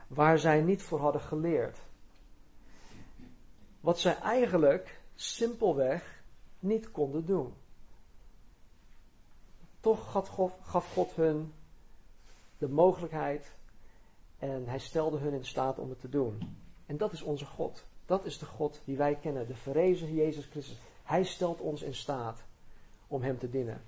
Waar 0.06 0.38
zij 0.38 0.60
niet 0.60 0.82
voor 0.82 1.00
hadden 1.00 1.20
geleerd. 1.20 1.78
Wat 3.80 3.98
zij 3.98 4.16
eigenlijk 4.16 4.95
simpelweg 5.16 6.22
niet 6.58 6.90
konden 6.90 7.26
doen. 7.26 7.54
Toch 9.80 10.12
gaf 10.62 10.92
God 10.92 11.14
hun 11.14 11.52
de 12.58 12.68
mogelijkheid 12.68 13.52
en 14.38 14.66
hij 14.66 14.78
stelde 14.78 15.18
hun 15.18 15.32
in 15.32 15.44
staat 15.44 15.78
om 15.78 15.88
het 15.88 16.00
te 16.00 16.08
doen. 16.08 16.56
En 16.86 16.96
dat 16.96 17.12
is 17.12 17.22
onze 17.22 17.44
God. 17.44 17.84
Dat 18.06 18.24
is 18.24 18.38
de 18.38 18.46
God 18.46 18.80
die 18.84 18.96
wij 18.96 19.14
kennen, 19.14 19.46
de 19.46 19.54
verrezen 19.54 20.14
Jezus 20.14 20.46
Christus. 20.46 20.78
Hij 21.02 21.24
stelt 21.24 21.60
ons 21.60 21.82
in 21.82 21.94
staat 21.94 22.44
om 23.08 23.22
Hem 23.22 23.38
te 23.38 23.50
dienen. 23.50 23.82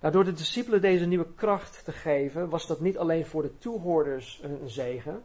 Nou, 0.00 0.12
door 0.12 0.24
de 0.24 0.32
discipelen 0.32 0.80
deze 0.80 1.04
nieuwe 1.04 1.34
kracht 1.34 1.84
te 1.84 1.92
geven, 1.92 2.48
was 2.48 2.66
dat 2.66 2.80
niet 2.80 2.98
alleen 2.98 3.26
voor 3.26 3.42
de 3.42 3.58
toehoorders 3.58 4.40
een 4.42 4.68
zegen. 4.68 5.22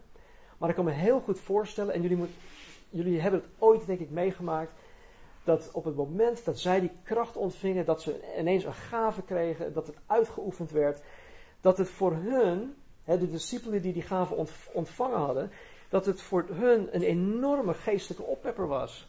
Maar 0.58 0.70
ik 0.70 0.76
kan 0.76 0.86
me 0.86 0.92
heel 0.92 1.20
goed 1.20 1.40
voorstellen, 1.40 1.94
en 1.94 2.02
jullie, 2.02 2.26
jullie 2.90 3.22
hebben 3.22 3.40
het 3.40 3.50
ooit 3.58 3.86
denk 3.86 4.00
ik 4.00 4.10
meegemaakt, 4.10 4.72
dat 5.48 5.70
op 5.72 5.84
het 5.84 5.96
moment 5.96 6.46
dat 6.46 6.60
zij 6.60 6.80
die 6.80 6.92
kracht 7.04 7.36
ontvingen, 7.36 7.86
dat 7.86 8.02
ze 8.02 8.36
ineens 8.40 8.64
een 8.64 8.74
gave 8.74 9.22
kregen, 9.22 9.74
dat 9.74 9.88
het 9.88 9.96
uitgeoefend 10.06 10.72
werd, 10.72 11.02
dat 11.62 11.78
het 11.78 11.90
voor 11.90 12.14
hun, 12.14 12.76
de 13.06 13.30
discipelen 13.30 13.82
die 13.82 13.94
die 13.94 14.02
gave 14.02 14.48
ontvangen 14.74 15.18
hadden, 15.18 15.52
dat 15.90 16.06
het 16.06 16.22
voor 16.22 16.46
hun 16.52 16.96
een 16.96 17.02
enorme 17.02 17.74
geestelijke 17.74 18.24
oppepper 18.24 18.68
was. 18.68 19.08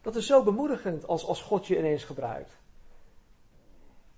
Dat 0.00 0.16
is 0.16 0.26
zo 0.26 0.42
bemoedigend 0.42 1.06
als, 1.06 1.26
als 1.26 1.42
God 1.42 1.66
je 1.66 1.78
ineens 1.78 2.04
gebruikt. 2.04 2.50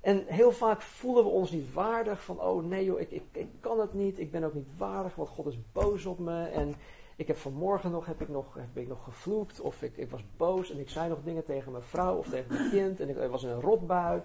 En 0.00 0.24
heel 0.26 0.52
vaak 0.52 0.82
voelen 0.82 1.24
we 1.24 1.30
ons 1.30 1.50
niet 1.50 1.72
waardig 1.72 2.24
van, 2.24 2.40
oh 2.40 2.64
nee 2.64 2.84
joh, 2.84 3.00
ik, 3.00 3.10
ik, 3.10 3.22
ik 3.32 3.48
kan 3.60 3.80
het 3.80 3.92
niet, 3.92 4.18
ik 4.18 4.30
ben 4.30 4.44
ook 4.44 4.54
niet 4.54 4.76
waardig, 4.76 5.14
want 5.14 5.28
God 5.28 5.46
is 5.46 5.58
boos 5.72 6.06
op 6.06 6.18
me 6.18 6.44
en 6.44 6.74
ik 7.16 7.26
heb 7.26 7.36
vanmorgen 7.36 7.90
nog, 7.90 8.06
heb 8.06 8.20
ik 8.20 8.28
nog, 8.28 8.54
heb 8.54 8.76
ik 8.76 8.88
nog 8.88 9.04
gevloekt 9.04 9.60
of 9.60 9.82
ik, 9.82 9.96
ik 9.96 10.10
was 10.10 10.24
boos 10.36 10.70
en 10.70 10.78
ik 10.78 10.90
zei 10.90 11.08
nog 11.08 11.22
dingen 11.22 11.44
tegen 11.44 11.72
mijn 11.72 11.84
vrouw 11.84 12.16
of 12.16 12.28
tegen 12.28 12.52
mijn 12.52 12.70
kind 12.70 13.00
en 13.00 13.08
ik 13.08 13.30
was 13.30 13.42
in 13.42 13.48
een 13.48 13.60
rotbui. 13.60 14.22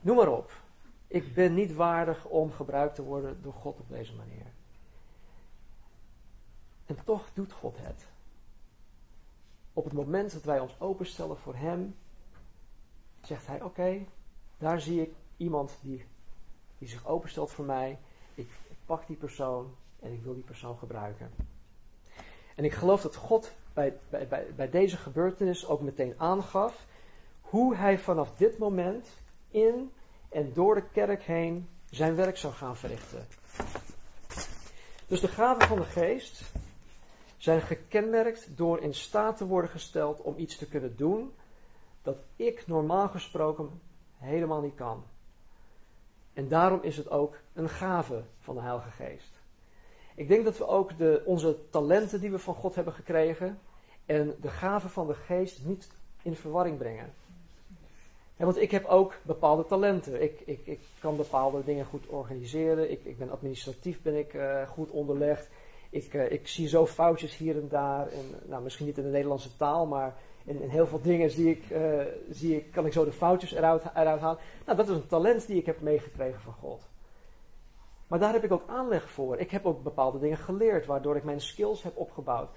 Noem 0.00 0.16
maar 0.16 0.28
op. 0.28 0.52
Ik 1.06 1.34
ben 1.34 1.54
niet 1.54 1.74
waardig 1.74 2.24
om 2.26 2.52
gebruikt 2.52 2.94
te 2.94 3.02
worden 3.02 3.42
door 3.42 3.52
God 3.52 3.80
op 3.80 3.88
deze 3.88 4.14
manier. 4.14 4.46
En 6.86 7.04
toch 7.04 7.32
doet 7.32 7.52
God 7.52 7.76
het. 7.78 8.06
Op 9.72 9.84
het 9.84 9.92
moment 9.92 10.32
dat 10.32 10.42
wij 10.42 10.60
ons 10.60 10.80
openstellen 10.80 11.36
voor 11.36 11.54
Hem, 11.54 11.96
zegt 13.22 13.46
Hij: 13.46 13.62
Oké, 13.62 14.06
daar 14.58 14.80
zie 14.80 15.02
ik 15.02 15.14
iemand 15.36 15.78
die, 15.82 16.04
die 16.78 16.88
zich 16.88 17.06
openstelt 17.06 17.50
voor 17.50 17.64
mij. 17.64 17.98
Ik, 18.34 18.48
ik 18.68 18.76
pak 18.86 19.06
die 19.06 19.16
persoon 19.16 19.74
en 20.00 20.12
ik 20.12 20.22
wil 20.22 20.34
die 20.34 20.42
persoon 20.42 20.78
gebruiken. 20.78 21.30
En 22.54 22.64
ik 22.64 22.72
geloof 22.72 23.02
dat 23.02 23.16
God 23.16 23.52
bij, 23.72 23.98
bij, 24.08 24.46
bij, 24.56 24.70
deze 24.70 24.96
gebeurtenis 24.96 25.66
ook 25.66 25.80
meteen 25.80 26.14
aangaf 26.16 26.86
hoe 27.40 27.76
hij 27.76 27.98
vanaf 27.98 28.36
dit 28.36 28.58
moment 28.58 29.08
in 29.50 29.92
en 30.28 30.52
door 30.52 30.74
de 30.74 30.88
kerk 30.92 31.22
heen 31.22 31.68
zijn 31.90 32.14
werk 32.14 32.36
zou 32.36 32.52
gaan 32.52 32.76
verrichten. 32.76 33.26
Dus 35.06 35.20
de 35.20 35.28
gaven 35.28 35.68
van 35.68 35.78
de 35.78 35.84
geest 35.84 36.42
zijn 37.36 37.60
gekenmerkt 37.60 38.56
door 38.56 38.80
in 38.80 38.94
staat 38.94 39.36
te 39.36 39.46
worden 39.46 39.70
gesteld 39.70 40.20
om 40.20 40.38
iets 40.38 40.56
te 40.56 40.68
kunnen 40.68 40.96
doen 40.96 41.34
dat 42.02 42.16
ik 42.36 42.66
normaal 42.66 43.08
gesproken 43.08 43.80
helemaal 44.16 44.60
niet 44.60 44.74
kan. 44.74 45.04
En 46.32 46.48
daarom 46.48 46.82
is 46.82 46.96
het 46.96 47.10
ook 47.10 47.36
een 47.52 47.68
gave 47.68 48.24
van 48.38 48.54
de 48.54 48.60
Heilige 48.60 48.90
Geest. 48.90 49.33
Ik 50.14 50.28
denk 50.28 50.44
dat 50.44 50.58
we 50.58 50.66
ook 50.66 50.98
de, 50.98 51.22
onze 51.24 51.56
talenten 51.70 52.20
die 52.20 52.30
we 52.30 52.38
van 52.38 52.54
God 52.54 52.74
hebben 52.74 52.92
gekregen 52.92 53.58
en 54.06 54.34
de 54.40 54.48
gave 54.48 54.88
van 54.88 55.06
de 55.06 55.14
Geest 55.14 55.64
niet 55.64 55.88
in 56.22 56.36
verwarring 56.36 56.78
brengen. 56.78 57.12
want 58.36 58.60
ik 58.60 58.70
heb 58.70 58.84
ook 58.84 59.14
bepaalde 59.22 59.64
talenten. 59.64 60.22
Ik, 60.22 60.40
ik, 60.44 60.60
ik 60.64 60.80
kan 60.98 61.16
bepaalde 61.16 61.64
dingen 61.64 61.84
goed 61.84 62.06
organiseren. 62.06 62.90
Ik, 62.90 63.04
ik 63.04 63.18
ben 63.18 63.30
administratief 63.30 64.02
ben 64.02 64.18
ik, 64.18 64.34
uh, 64.34 64.68
goed 64.68 64.90
onderlegd. 64.90 65.48
Ik, 65.90 66.14
uh, 66.14 66.30
ik 66.30 66.48
zie 66.48 66.68
zo 66.68 66.86
foutjes 66.86 67.36
hier 67.36 67.56
en 67.56 67.68
daar. 67.68 68.08
En, 68.08 68.48
nou, 68.48 68.62
misschien 68.62 68.86
niet 68.86 68.98
in 68.98 69.04
de 69.04 69.10
Nederlandse 69.10 69.56
taal, 69.56 69.86
maar 69.86 70.16
in, 70.44 70.60
in 70.60 70.68
heel 70.68 70.86
veel 70.86 71.00
dingen 71.00 71.30
zie 71.30 71.50
ik, 71.50 71.70
uh, 71.70 72.02
zie 72.30 72.56
ik, 72.56 72.72
kan 72.72 72.86
ik 72.86 72.92
zo 72.92 73.04
de 73.04 73.12
foutjes 73.12 73.52
eruit, 73.52 73.82
eruit 73.94 74.20
halen. 74.20 74.38
Nou, 74.66 74.76
dat 74.76 74.88
is 74.88 74.94
een 74.94 75.06
talent 75.06 75.46
die 75.46 75.56
ik 75.56 75.66
heb 75.66 75.80
meegekregen 75.80 76.40
van 76.40 76.52
God. 76.52 76.82
Maar 78.06 78.18
daar 78.18 78.32
heb 78.32 78.44
ik 78.44 78.52
ook 78.52 78.68
aanleg 78.68 79.10
voor. 79.10 79.38
Ik 79.38 79.50
heb 79.50 79.66
ook 79.66 79.82
bepaalde 79.82 80.18
dingen 80.18 80.38
geleerd, 80.38 80.86
waardoor 80.86 81.16
ik 81.16 81.24
mijn 81.24 81.40
skills 81.40 81.82
heb 81.82 81.96
opgebouwd. 81.96 82.50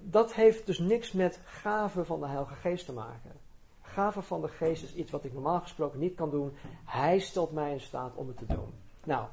Dat 0.00 0.34
heeft 0.34 0.66
dus 0.66 0.78
niks 0.78 1.12
met 1.12 1.40
gaven 1.44 2.06
van 2.06 2.20
de 2.20 2.26
Heilige 2.26 2.54
Geest 2.54 2.86
te 2.86 2.92
maken. 2.92 3.32
Gaven 3.80 4.22
van 4.22 4.40
de 4.40 4.48
Geest 4.48 4.82
is 4.82 4.94
iets 4.94 5.10
wat 5.10 5.24
ik 5.24 5.32
normaal 5.32 5.60
gesproken 5.60 5.98
niet 5.98 6.14
kan 6.14 6.30
doen. 6.30 6.56
Hij 6.84 7.18
stelt 7.18 7.52
mij 7.52 7.72
in 7.72 7.80
staat 7.80 8.14
om 8.14 8.26
het 8.28 8.36
te 8.36 8.46
doen. 8.46 8.72
Nou, 9.04 9.28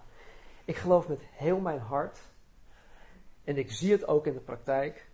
ik 0.65 0.75
geloof 0.75 1.07
met 1.07 1.21
heel 1.31 1.59
mijn 1.59 1.79
hart, 1.79 2.19
en 3.43 3.57
ik 3.57 3.71
zie 3.71 3.91
het 3.91 4.07
ook 4.07 4.27
in 4.27 4.33
de 4.33 4.39
praktijk, 4.39 5.09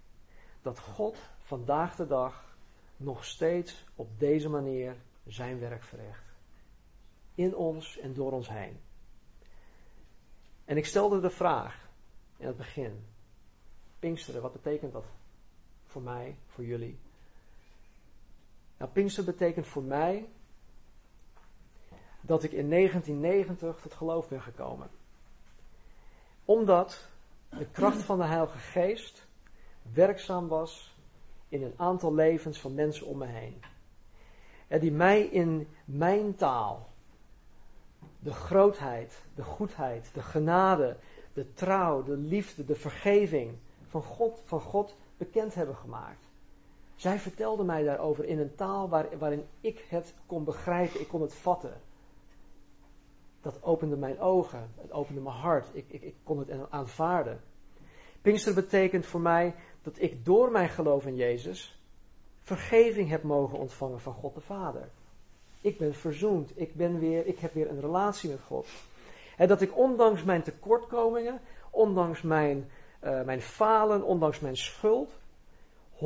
dat 0.62 0.80
God 0.80 1.17
vandaag 1.39 1.95
de 1.95 2.08
dag 2.08 2.58
nog 2.97 3.25
steeds 3.25 3.86
op 3.95 4.19
deze 4.19 4.49
manier 4.49 4.95
zijn 5.25 5.60
werk 5.60 5.84
verricht. 5.84 6.23
In 7.36 7.56
ons 7.56 7.97
en 7.97 8.13
door 8.13 8.32
ons 8.32 8.49
heen. 8.49 8.80
En 10.67 10.77
ik 10.77 10.86
stelde 10.86 11.19
de 11.19 11.30
vraag 11.30 11.89
in 12.38 12.47
het 12.47 12.58
begin: 12.58 13.06
Pinksteren, 13.99 14.41
wat 14.41 14.53
betekent 14.53 14.93
dat 14.93 15.06
voor 15.86 16.01
mij, 16.01 16.38
voor 16.47 16.65
jullie? 16.65 16.99
Nou, 18.77 18.91
Pinksteren 18.91 19.32
betekent 19.32 19.67
voor 19.67 19.84
mij 19.84 20.30
dat 22.21 22.43
ik 22.43 22.51
in 22.51 22.69
1990 22.69 23.82
tot 23.82 23.93
geloof 23.93 24.30
ben 24.30 24.41
gekomen. 24.41 24.89
Omdat 26.45 27.08
de 27.49 27.65
kracht 27.71 28.01
van 28.01 28.17
de 28.17 28.25
Heilige 28.25 28.58
Geest 28.58 29.27
werkzaam 29.93 30.47
was 30.47 30.95
in 31.49 31.63
een 31.63 31.73
aantal 31.77 32.13
levens 32.13 32.60
van 32.60 32.73
mensen 32.73 33.06
om 33.06 33.17
me 33.17 33.25
heen. 33.25 33.62
En 34.67 34.80
die 34.80 34.91
mij 34.91 35.21
in 35.21 35.67
mijn 35.86 36.36
taal 36.36 36.89
de 38.19 38.34
grootheid, 38.34 39.21
de 39.36 39.43
goedheid, 39.43 40.13
de 40.13 40.21
genade, 40.21 40.97
de 41.34 41.53
trouw, 41.53 42.03
de 42.03 42.17
liefde, 42.17 42.65
de 42.65 42.75
vergeving 42.75 43.58
van 43.88 44.03
God, 44.03 44.41
van 44.45 44.62
God 44.62 44.95
bekend 45.17 45.53
hebben 45.53 45.75
gemaakt. 45.75 46.25
Zij 46.95 47.19
vertelde 47.19 47.63
mij 47.63 47.84
daarover 47.84 48.25
in 48.25 48.39
een 48.39 48.56
taal 48.56 48.89
waarin 49.17 49.45
ik 49.62 49.86
het 49.89 50.13
kon 50.25 50.43
begrijpen, 50.43 51.01
ik 51.01 51.08
kon 51.08 51.21
het 51.21 51.34
vatten. 51.34 51.82
Dat 53.41 53.63
opende 53.63 53.97
mijn 53.97 54.19
ogen, 54.19 54.69
het 54.75 54.91
opende 54.91 55.21
mijn 55.21 55.36
hart, 55.36 55.67
ik, 55.73 55.86
ik, 55.88 56.01
ik 56.01 56.15
kon 56.23 56.39
het 56.39 56.49
aanvaarden. 56.69 57.41
Pinkster 58.21 58.53
betekent 58.53 59.06
voor 59.06 59.21
mij 59.21 59.56
dat 59.82 60.01
ik 60.01 60.25
door 60.25 60.51
mijn 60.51 60.69
geloof 60.69 61.06
in 61.06 61.15
Jezus 61.15 61.77
vergeving 62.47 63.10
heb 63.10 63.23
mogen 63.23 63.58
ontvangen 63.58 63.99
van 63.99 64.13
God 64.13 64.34
de 64.34 64.41
Vader. 64.41 64.89
Ik 65.62 65.78
ben 65.78 65.96
verzoend. 65.96 66.60
Ik, 66.60 66.76
ben 66.76 67.00
weer, 67.00 67.26
ik 67.26 67.39
heb 67.39 67.54
weer 67.54 67.70
een 67.70 67.82
relatie 67.82 68.30
met 68.30 68.39
God. 68.48 68.67
En 69.38 69.48
dat 69.48 69.62
ik 69.62 69.78
ondanks 69.78 70.24
mijn 70.24 70.43
tekortkomingen, 70.43 71.41
ondanks 71.70 72.22
mijn, 72.22 72.70
uh, 73.04 73.24
mijn 73.24 73.41
falen, 73.41 74.04
ondanks 74.04 74.39
mijn 74.39 74.58
schuld, 74.58 75.12
100% 75.96 75.98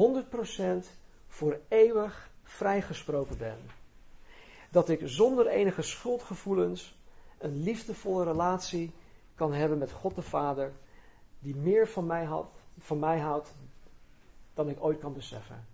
voor 1.28 1.60
eeuwig 1.68 2.30
vrijgesproken 2.44 3.38
ben. 3.38 3.58
Dat 4.70 4.90
ik 4.90 5.02
zonder 5.04 5.48
enige 5.48 5.82
schuldgevoelens 5.82 6.96
een 7.38 7.64
liefdevolle 7.64 8.24
relatie 8.24 8.92
kan 9.36 9.54
hebben 9.54 9.78
met 9.78 9.92
God 9.92 10.16
de 10.16 10.22
Vader, 10.22 10.72
die 11.40 11.56
meer 11.56 11.88
van 11.88 12.06
mij, 12.06 12.24
had, 12.24 12.52
van 12.80 13.00
mij 13.00 13.20
houdt 13.20 13.54
dan 14.54 14.70
ik 14.70 14.84
ooit 14.84 15.00
kan 15.00 15.14
beseffen. 15.14 15.66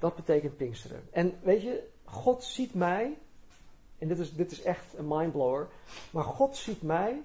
Dat 0.00 0.16
betekent 0.16 0.56
Pinksteren. 0.56 1.08
En 1.10 1.38
weet 1.42 1.62
je, 1.62 1.88
God 2.04 2.44
ziet 2.44 2.74
mij, 2.74 3.18
en 3.98 4.08
dit 4.08 4.18
is, 4.18 4.34
dit 4.34 4.50
is 4.50 4.62
echt 4.62 4.94
een 4.98 5.08
mindblower, 5.08 5.68
maar 6.10 6.24
God 6.24 6.56
ziet 6.56 6.82
mij 6.82 7.22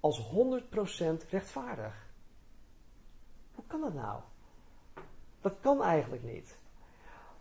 als 0.00 0.20
100% 0.20 1.28
rechtvaardig. 1.30 2.08
Hoe 3.54 3.64
kan 3.66 3.80
dat 3.80 3.94
nou? 3.94 4.20
Dat 5.40 5.54
kan 5.60 5.82
eigenlijk 5.82 6.22
niet. 6.22 6.58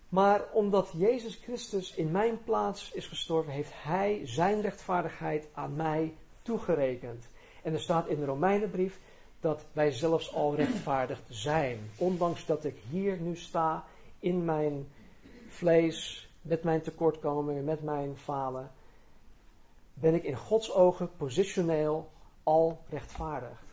Maar 0.09 0.43
omdat 0.51 0.91
Jezus 0.95 1.35
Christus 1.35 1.93
in 1.93 2.11
mijn 2.11 2.43
plaats 2.43 2.91
is 2.91 3.07
gestorven, 3.07 3.53
heeft 3.53 3.71
Hij 3.73 4.21
zijn 4.23 4.61
rechtvaardigheid 4.61 5.47
aan 5.53 5.75
mij 5.75 6.13
toegerekend. 6.41 7.27
En 7.63 7.73
er 7.73 7.81
staat 7.81 8.07
in 8.07 8.19
de 8.19 8.25
Romeinenbrief 8.25 8.99
dat 9.39 9.65
wij 9.71 9.91
zelfs 9.91 10.33
al 10.33 10.55
rechtvaardigd 10.55 11.21
zijn. 11.27 11.91
Ondanks 11.97 12.45
dat 12.45 12.65
ik 12.65 12.77
hier 12.89 13.17
nu 13.17 13.35
sta 13.35 13.85
in 14.19 14.45
mijn 14.45 14.87
vlees, 15.47 16.29
met 16.41 16.63
mijn 16.63 16.81
tekortkomingen, 16.81 17.63
met 17.63 17.83
mijn 17.83 18.17
falen, 18.17 18.71
ben 19.93 20.13
ik 20.13 20.23
in 20.23 20.35
Gods 20.35 20.73
ogen 20.73 21.09
positioneel 21.17 22.09
al 22.43 22.83
rechtvaardigd. 22.89 23.63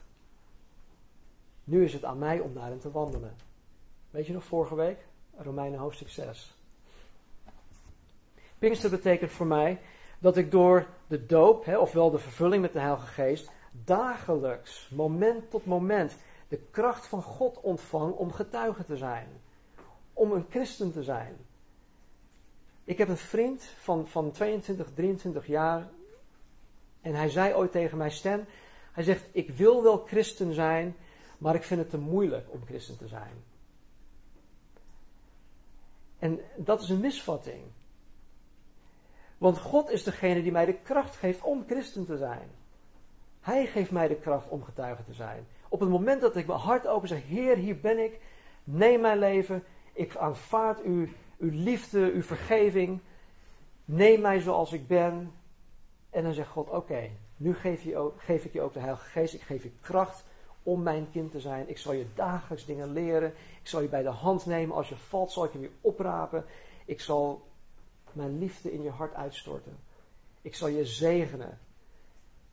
Nu 1.64 1.84
is 1.84 1.92
het 1.92 2.04
aan 2.04 2.18
mij 2.18 2.40
om 2.40 2.54
daarin 2.54 2.78
te 2.78 2.90
wandelen. 2.90 3.36
Weet 4.10 4.26
je 4.26 4.32
nog 4.32 4.44
vorige 4.44 4.74
week? 4.74 5.06
Romeinen 5.36 5.78
hoofdstuk 5.78 6.08
6. 6.08 6.54
Pinkster 8.58 8.90
betekent 8.90 9.30
voor 9.30 9.46
mij 9.46 9.80
dat 10.18 10.36
ik 10.36 10.50
door 10.50 10.86
de 11.06 11.26
doop, 11.26 11.66
ofwel 11.66 12.10
de 12.10 12.18
vervulling 12.18 12.62
met 12.62 12.72
de 12.72 12.80
Heilige 12.80 13.06
Geest, 13.06 13.50
dagelijks, 13.84 14.88
moment 14.88 15.50
tot 15.50 15.64
moment, 15.64 16.16
de 16.48 16.58
kracht 16.70 17.06
van 17.06 17.22
God 17.22 17.60
ontvang 17.60 18.14
om 18.14 18.32
getuige 18.32 18.84
te 18.84 18.96
zijn 18.96 19.28
om 20.16 20.32
een 20.32 20.46
christen 20.50 20.92
te 20.92 21.02
zijn. 21.02 21.36
Ik 22.84 22.98
heb 22.98 23.08
een 23.08 23.16
vriend 23.16 23.62
van, 23.62 24.08
van 24.08 24.30
22, 24.30 24.92
23 24.94 25.46
jaar. 25.46 25.88
En 27.00 27.14
hij 27.14 27.28
zei 27.28 27.54
ooit 27.54 27.72
tegen 27.72 27.98
mij, 27.98 28.10
Stan, 28.10 28.44
hij 28.92 29.04
zegt, 29.04 29.28
ik 29.32 29.50
wil 29.50 29.82
wel 29.82 29.98
christen 30.06 30.54
zijn, 30.54 30.96
maar 31.38 31.54
ik 31.54 31.62
vind 31.62 31.80
het 31.80 31.90
te 31.90 31.98
moeilijk 31.98 32.46
om 32.50 32.64
christen 32.66 32.96
te 32.96 33.08
zijn. 33.08 33.32
En 36.18 36.40
dat 36.56 36.82
is 36.82 36.88
een 36.88 37.00
misvatting. 37.00 37.62
Want 39.38 39.58
God 39.58 39.90
is 39.90 40.02
degene 40.02 40.42
die 40.42 40.52
mij 40.52 40.64
de 40.64 40.78
kracht 40.82 41.16
geeft 41.16 41.42
om 41.42 41.64
christen 41.66 42.06
te 42.06 42.16
zijn. 42.16 42.48
Hij 43.40 43.66
geeft 43.66 43.90
mij 43.90 44.08
de 44.08 44.16
kracht 44.16 44.48
om 44.48 44.64
getuige 44.64 45.04
te 45.04 45.14
zijn. 45.14 45.46
Op 45.68 45.80
het 45.80 45.88
moment 45.88 46.20
dat 46.20 46.36
ik 46.36 46.46
mijn 46.46 46.58
hart 46.58 46.86
open 46.86 47.08
zeg, 47.08 47.22
Heer, 47.22 47.56
hier 47.56 47.80
ben 47.80 47.98
ik, 47.98 48.20
neem 48.64 49.00
mijn 49.00 49.18
leven, 49.18 49.64
ik 49.96 50.16
aanvaard 50.16 50.82
uw, 50.82 51.06
uw 51.38 51.50
liefde, 51.50 52.12
uw 52.12 52.22
vergeving. 52.22 53.00
Neem 53.84 54.20
mij 54.20 54.40
zoals 54.40 54.72
ik 54.72 54.86
ben. 54.86 55.32
En 56.10 56.22
dan 56.22 56.32
zegt 56.32 56.50
God: 56.50 56.70
Oké, 56.70 57.10
nu 57.36 57.54
geef, 57.54 57.82
je 57.82 58.10
geef 58.16 58.44
ik 58.44 58.52
je 58.52 58.60
ook 58.60 58.72
de 58.72 58.80
Heilige 58.80 59.08
Geest. 59.08 59.34
Ik 59.34 59.40
geef 59.40 59.62
je 59.62 59.72
kracht 59.80 60.24
om 60.62 60.82
mijn 60.82 61.10
kind 61.10 61.30
te 61.30 61.40
zijn. 61.40 61.68
Ik 61.68 61.78
zal 61.78 61.92
je 61.92 62.06
dagelijks 62.14 62.66
dingen 62.66 62.92
leren. 62.92 63.34
Ik 63.60 63.68
zal 63.68 63.80
je 63.80 63.88
bij 63.88 64.02
de 64.02 64.08
hand 64.08 64.46
nemen. 64.46 64.76
Als 64.76 64.88
je 64.88 64.96
valt, 64.96 65.32
zal 65.32 65.44
ik 65.44 65.52
je 65.52 65.58
weer 65.58 65.70
oprapen. 65.80 66.44
Ik 66.84 67.00
zal 67.00 67.46
mijn 68.12 68.38
liefde 68.38 68.72
in 68.72 68.82
je 68.82 68.90
hart 68.90 69.14
uitstorten. 69.14 69.76
Ik 70.42 70.54
zal 70.54 70.68
je 70.68 70.84
zegenen. 70.84 71.58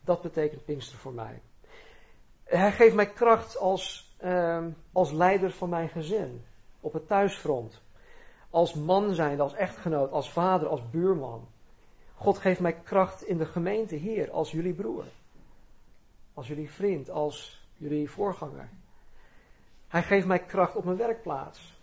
Dat 0.01 0.21
betekent 0.21 0.65
Pinkster 0.65 0.97
voor 0.97 1.13
mij. 1.13 1.41
Hij 2.43 2.71
geeft 2.71 2.95
mij 2.95 3.09
kracht 3.09 3.57
als, 3.57 4.15
uh, 4.23 4.65
als 4.91 5.11
leider 5.11 5.51
van 5.51 5.69
mijn 5.69 5.89
gezin 5.89 6.45
op 6.83 6.93
het 6.93 7.07
thuisfront. 7.07 7.81
Als 8.49 8.73
man 8.73 9.13
zijn, 9.13 9.39
als 9.39 9.53
echtgenoot, 9.53 10.11
als 10.11 10.31
vader, 10.31 10.67
als 10.67 10.89
buurman. 10.89 11.47
God 12.15 12.37
geeft 12.37 12.59
mij 12.59 12.73
kracht 12.73 13.23
in 13.23 13.37
de 13.37 13.45
gemeente 13.45 13.95
hier, 13.95 14.31
als 14.31 14.51
jullie 14.51 14.73
broer. 14.73 15.05
Als 16.33 16.47
jullie 16.47 16.71
vriend, 16.71 17.09
als 17.09 17.65
jullie 17.77 18.09
voorganger. 18.09 18.69
Hij 19.87 20.03
geeft 20.03 20.25
mij 20.25 20.39
kracht 20.39 20.75
op 20.75 20.83
mijn 20.83 20.97
werkplaats. 20.97 21.77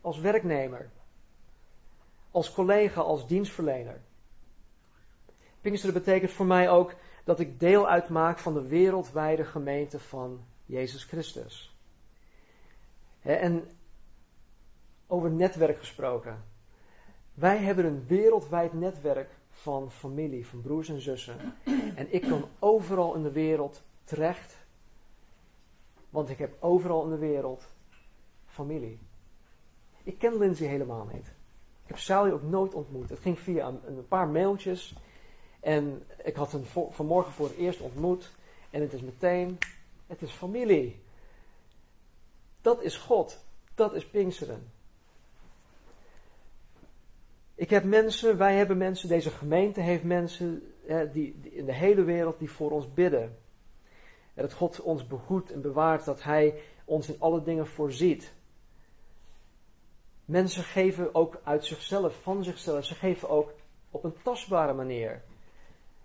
Als 0.00 0.18
werknemer. 0.18 0.90
Als 2.30 2.52
collega, 2.52 3.00
als 3.00 3.26
dienstverlener. 3.26 4.00
Pinksteren 5.60 5.94
betekent 5.94 6.30
voor 6.30 6.46
mij 6.46 6.70
ook 6.70 6.94
dat 7.24 7.40
ik 7.40 7.60
deel 7.60 7.88
uitmaak 7.88 8.38
van 8.38 8.54
de 8.54 8.66
wereldwijde 8.66 9.44
gemeente 9.44 9.98
van 9.98 10.44
Jezus 10.66 11.04
Christus. 11.04 11.74
En 13.22 13.70
over 15.10 15.30
netwerk 15.30 15.78
gesproken. 15.78 16.44
Wij 17.34 17.58
hebben 17.58 17.84
een 17.84 18.06
wereldwijd 18.06 18.72
netwerk 18.72 19.30
van 19.50 19.90
familie, 19.90 20.46
van 20.46 20.60
broers 20.60 20.88
en 20.88 21.00
zussen. 21.00 21.36
En 21.94 22.14
ik 22.14 22.22
kan 22.22 22.44
overal 22.58 23.14
in 23.14 23.22
de 23.22 23.32
wereld 23.32 23.82
terecht, 24.04 24.56
want 26.10 26.28
ik 26.28 26.38
heb 26.38 26.56
overal 26.60 27.04
in 27.04 27.10
de 27.10 27.18
wereld 27.18 27.68
familie. 28.46 28.98
Ik 30.02 30.18
ken 30.18 30.38
Lindsay 30.38 30.66
helemaal 30.66 31.08
niet. 31.12 31.26
Ik 31.82 31.86
heb 31.86 31.98
Sally 31.98 32.30
ook 32.30 32.42
nooit 32.42 32.74
ontmoet. 32.74 33.08
Het 33.08 33.18
ging 33.18 33.38
via 33.38 33.68
een, 33.68 33.80
een 33.86 34.08
paar 34.08 34.28
mailtjes. 34.28 34.94
En 35.60 36.06
ik 36.24 36.36
had 36.36 36.52
hem 36.52 36.64
vanmorgen 36.90 37.32
voor 37.32 37.46
het 37.46 37.56
eerst 37.56 37.80
ontmoet. 37.80 38.30
En 38.70 38.80
het 38.80 38.92
is 38.92 39.00
meteen, 39.00 39.58
het 40.06 40.22
is 40.22 40.30
familie. 40.30 41.02
Dat 42.60 42.82
is 42.82 42.96
God. 42.96 43.44
Dat 43.74 43.94
is 43.94 44.06
Pinksteren. 44.06 44.70
Ik 47.60 47.70
heb 47.70 47.84
mensen, 47.84 48.36
wij 48.36 48.56
hebben 48.56 48.76
mensen, 48.76 49.08
deze 49.08 49.30
gemeente 49.30 49.80
heeft 49.80 50.04
mensen 50.04 50.62
die, 51.12 51.40
die, 51.40 51.52
in 51.52 51.64
de 51.64 51.74
hele 51.74 52.02
wereld 52.02 52.38
die 52.38 52.50
voor 52.50 52.70
ons 52.70 52.92
bidden. 52.92 53.36
En 54.34 54.42
dat 54.42 54.52
God 54.52 54.80
ons 54.80 55.06
behoedt 55.06 55.50
en 55.50 55.60
bewaart, 55.60 56.04
dat 56.04 56.22
Hij 56.22 56.62
ons 56.84 57.08
in 57.08 57.20
alle 57.20 57.42
dingen 57.42 57.66
voorziet. 57.66 58.32
Mensen 60.24 60.62
geven 60.62 61.14
ook 61.14 61.40
uit 61.44 61.64
zichzelf, 61.64 62.22
van 62.22 62.44
zichzelf. 62.44 62.84
Ze 62.84 62.94
geven 62.94 63.28
ook 63.28 63.52
op 63.90 64.04
een 64.04 64.22
tastbare 64.22 64.72
manier. 64.72 65.22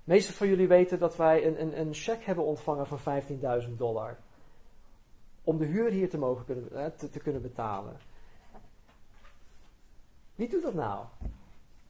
De 0.04 0.12
meeste 0.12 0.34
van 0.34 0.48
jullie 0.48 0.68
weten 0.68 1.00
dat 1.00 1.16
wij 1.16 1.46
een, 1.46 1.62
een, 1.62 1.80
een 1.80 1.94
cheque 1.94 2.26
hebben 2.26 2.46
ontvangen 2.46 2.88
van 2.88 3.24
15.000 3.68 3.70
dollar. 3.78 4.18
Om 5.44 5.58
de 5.58 5.66
huur 5.66 5.92
hier 5.92 6.10
te 6.10 6.18
mogen 6.18 6.46
kunnen, 6.46 6.96
te 6.96 7.20
kunnen 7.20 7.42
betalen. 7.42 7.98
Wie 10.36 10.50
doet 10.50 10.62
dat 10.64 10.74
nou? 10.74 11.06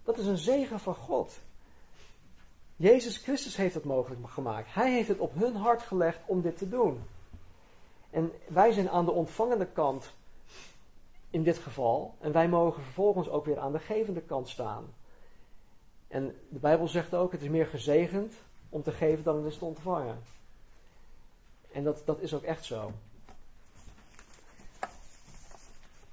Dat 0.06 0.18
is 0.18 0.26
een 0.26 0.38
zegen 0.38 0.80
van 0.80 0.96
God. 0.96 1.40
Jezus 2.76 3.18
Christus 3.18 3.56
heeft 3.56 3.74
het 3.74 3.84
mogelijk 3.84 4.30
gemaakt. 4.30 4.74
Hij 4.74 4.94
heeft 4.94 5.08
het 5.08 5.20
op 5.20 5.34
hun 5.34 5.56
hart 5.56 5.82
gelegd 5.82 6.20
om 6.26 6.42
dit 6.42 6.58
te 6.58 6.70
doen. 6.70 7.04
En 8.10 8.32
wij 8.48 8.72
zijn 8.72 8.90
aan 8.90 9.06
de 9.06 9.12
ontvangende 9.12 9.68
kant 9.68 10.14
in 11.30 11.44
dit 11.44 11.58
geval. 11.58 12.16
En 12.20 12.32
wij 12.32 12.48
mogen 12.50 12.84
vervolgens 12.84 13.30
ook 13.30 13.46
weer 13.46 13.60
aan 13.60 13.72
de 13.72 13.80
gevende 13.80 14.22
kant 14.22 14.50
staan. 14.50 14.94
En 16.08 16.36
de 16.50 16.60
Bijbel 16.60 16.88
zegt 16.88 17.14
ook: 17.14 17.32
het 17.32 17.42
is 17.42 17.50
meer 17.50 17.68
gezegend 17.68 18.34
om 18.70 18.84
te 18.84 18.92
geven 18.92 19.24
dan 19.24 19.36
het 19.36 19.46
is 19.46 19.58
te 19.58 19.66
ontvangen. 19.66 20.22
En 21.72 21.84
dat, 21.84 22.02
dat 22.06 22.20
is 22.20 22.34
ook 22.34 22.44
echt 22.44 22.66
zo. 22.66 22.92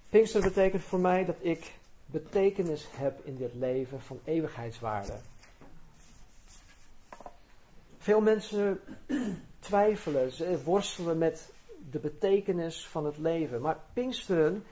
Pinkster 0.08 0.42
betekent 0.42 0.82
voor 0.82 1.00
mij 1.00 1.24
dat 1.24 1.36
ik 1.40 1.72
betekenis 2.12 2.86
heb 2.90 3.20
in 3.24 3.36
dit 3.36 3.54
leven 3.54 4.00
van 4.00 4.20
eeuwigheidswaarde. 4.24 5.16
Veel 7.98 8.20
mensen 8.20 8.80
twijfelen, 9.58 10.32
ze 10.32 10.62
worstelen 10.64 11.18
met 11.18 11.52
de 11.90 11.98
betekenis 11.98 12.86
van 12.86 13.04
het 13.04 13.18
leven. 13.18 13.60
Maar 13.60 13.80
Pinksteren 13.92 14.64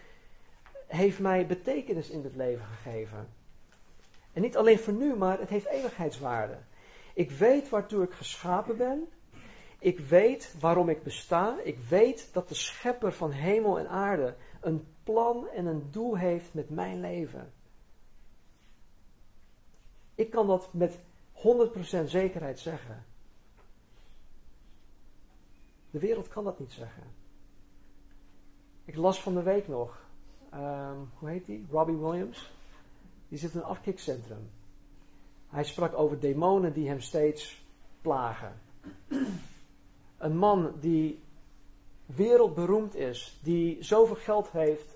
heeft 0.86 1.18
mij 1.18 1.46
betekenis 1.46 2.10
in 2.10 2.24
het 2.24 2.36
leven 2.36 2.64
gegeven. 2.64 3.28
En 4.32 4.42
niet 4.42 4.56
alleen 4.56 4.78
voor 4.78 4.92
nu, 4.92 5.16
maar 5.16 5.38
het 5.38 5.48
heeft 5.48 5.66
eeuwigheidswaarde. 5.66 6.58
Ik 7.14 7.30
weet 7.30 7.68
waartoe 7.68 8.02
ik 8.04 8.12
geschapen 8.12 8.76
ben. 8.76 9.08
Ik 9.78 9.98
weet 9.98 10.54
waarom 10.60 10.88
ik 10.88 11.02
besta. 11.02 11.56
Ik 11.62 11.78
weet 11.88 12.28
dat 12.32 12.48
de 12.48 12.54
schepper 12.54 13.12
van 13.12 13.30
hemel 13.30 13.78
en 13.78 13.88
aarde 13.88 14.34
een 14.60 14.86
plan 15.10 15.48
en 15.48 15.66
een 15.66 15.88
doel 15.90 16.16
heeft 16.16 16.54
met 16.54 16.70
mijn 16.70 17.00
leven. 17.00 17.52
Ik 20.14 20.30
kan 20.30 20.46
dat 20.46 20.72
met 20.72 20.98
100% 21.34 22.04
zekerheid 22.04 22.60
zeggen. 22.60 23.04
De 25.90 25.98
wereld 25.98 26.28
kan 26.28 26.44
dat 26.44 26.58
niet 26.58 26.72
zeggen. 26.72 27.02
Ik 28.84 28.96
las 28.96 29.22
van 29.22 29.34
de 29.34 29.42
week 29.42 29.68
nog, 29.68 30.04
um, 30.54 31.10
hoe 31.18 31.28
heet 31.28 31.46
die? 31.46 31.66
Robbie 31.70 31.96
Williams. 31.96 32.52
Die 33.28 33.38
zit 33.38 33.52
in 33.52 33.58
een 33.58 33.64
afkikcentrum. 33.64 34.50
Hij 35.48 35.64
sprak 35.64 35.94
over 35.94 36.20
demonen 36.20 36.72
die 36.72 36.88
hem 36.88 37.00
steeds 37.00 37.64
plagen. 38.00 38.60
Een 40.18 40.36
man 40.36 40.74
die 40.80 41.20
wereldberoemd 42.06 42.94
is, 42.94 43.38
die 43.42 43.82
zoveel 43.82 44.16
geld 44.16 44.50
heeft 44.50 44.89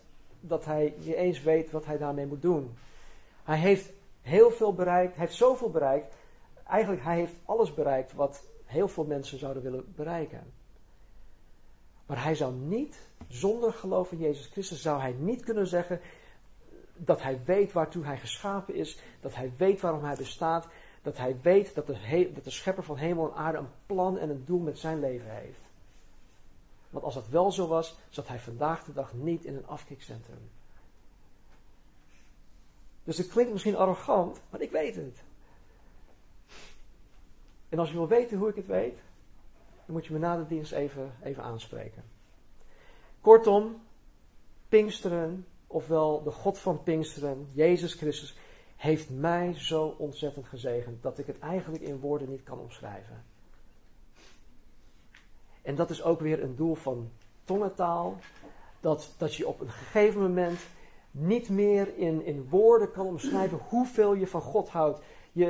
dat 0.48 0.64
hij 0.64 0.94
niet 0.98 1.14
eens 1.14 1.42
weet 1.42 1.70
wat 1.70 1.87
hij 1.87 1.98
daarmee 1.98 2.26
moet 2.26 2.42
doen. 2.42 2.76
Hij 3.44 3.59
heeft 3.59 3.92
heel 4.22 4.50
veel 4.50 4.74
bereikt, 4.74 5.14
hij 5.16 5.24
heeft 5.24 5.37
zoveel 5.37 5.70
bereikt. 5.70 6.14
Eigenlijk, 6.66 7.02
hij 7.02 7.16
heeft 7.16 7.35
alles 7.44 7.74
bereikt 7.74 8.12
wat 8.12 8.44
heel 8.64 8.88
veel 8.88 9.04
mensen 9.04 9.38
zouden 9.38 9.62
willen 9.62 9.92
bereiken. 9.96 10.52
Maar 12.07 12.22
hij 12.22 12.35
zou 12.35 12.54
niet, 12.54 12.98
zonder 13.28 13.72
geloof 13.72 14.12
in 14.12 14.18
Jezus 14.18 14.46
Christus, 14.46 14.83
zou 14.83 15.00
hij 15.00 15.12
niet 15.18 15.44
kunnen 15.44 15.66
zeggen 15.66 16.00
dat 16.96 17.22
hij 17.22 17.40
weet 17.44 17.72
waartoe 17.72 18.04
hij 18.04 18.18
geschapen 18.18 18.74
is, 18.74 18.98
dat 19.20 19.35
hij 19.35 19.52
weet 19.57 19.80
waarom 19.80 20.04
hij 20.04 20.16
bestaat, 20.16 20.68
dat 21.02 21.16
hij 21.16 21.37
weet 21.42 21.74
dat 21.74 21.87
dat 21.87 22.44
de 22.44 22.50
schepper 22.50 22.85
van 22.85 22.96
hemel 22.96 23.30
en 23.30 23.37
aarde 23.37 23.59
een 23.59 23.68
plan 23.87 24.18
en 24.18 24.30
een 24.30 24.44
doel 24.44 24.61
met 24.61 24.78
zijn 24.78 25.00
leven 25.00 25.30
heeft. 25.30 25.63
Want 26.94 27.07
als 27.07 27.14
dat 27.14 27.28
wel 27.28 27.52
zo 27.52 27.66
was, 27.66 27.96
zat 28.09 28.28
hij 28.28 28.38
vandaag 28.38 28.85
de 28.85 28.92
dag 28.92 29.14
niet 29.14 29.44
in 29.44 29.57
een 29.57 29.66
afkikcentrum. 29.66 30.50
Dus 33.04 33.18
het 33.18 33.28
klinkt 33.28 33.52
misschien 33.52 33.76
arrogant, 33.76 34.40
maar 34.50 34.61
ik 34.61 34.70
weet 34.70 34.94
het. 34.94 35.22
En 37.68 37.78
als 37.78 37.88
je 37.88 37.94
wil 37.94 38.09
weten 38.09 38.38
hoe 38.38 38.48
ik 38.48 38.54
het 38.54 38.66
weet, 38.66 38.96
dan 39.85 39.94
moet 39.94 40.07
je 40.07 40.12
me 40.12 40.18
na 40.18 40.37
de 40.37 40.46
dienst 40.46 40.72
even, 40.72 41.14
even 41.22 41.42
aanspreken. 41.42 42.04
Kortom, 43.20 43.83
Pinksteren, 44.68 45.46
ofwel 45.66 46.22
de 46.22 46.30
God 46.30 46.59
van 46.59 46.83
Pinksteren, 46.83 47.48
Jezus 47.52 47.94
Christus, 47.94 48.37
heeft 48.76 49.11
mij 49.11 49.54
zo 49.59 49.87
ontzettend 49.87 50.46
gezegend 50.46 51.02
dat 51.02 51.18
ik 51.18 51.26
het 51.26 51.38
eigenlijk 51.38 51.83
in 51.83 52.00
woorden 52.00 52.30
niet 52.30 52.42
kan 52.42 52.59
omschrijven. 52.59 53.24
En 55.64 55.74
dat 55.74 55.90
is 55.90 56.03
ook 56.03 56.20
weer 56.20 56.42
een 56.42 56.57
doel 56.57 56.74
van 56.74 57.11
tongentaal. 57.44 58.16
Dat, 58.81 59.14
dat 59.18 59.35
je 59.35 59.48
op 59.48 59.61
een 59.61 59.70
gegeven 59.70 60.20
moment 60.20 60.61
niet 61.11 61.48
meer 61.48 61.96
in, 61.96 62.24
in 62.24 62.48
woorden 62.48 62.90
kan 62.90 63.07
omschrijven 63.07 63.59
hoeveel 63.68 64.14
je 64.14 64.27
van 64.27 64.40
God 64.40 64.68
houdt. 64.68 65.00
Je, 65.33 65.46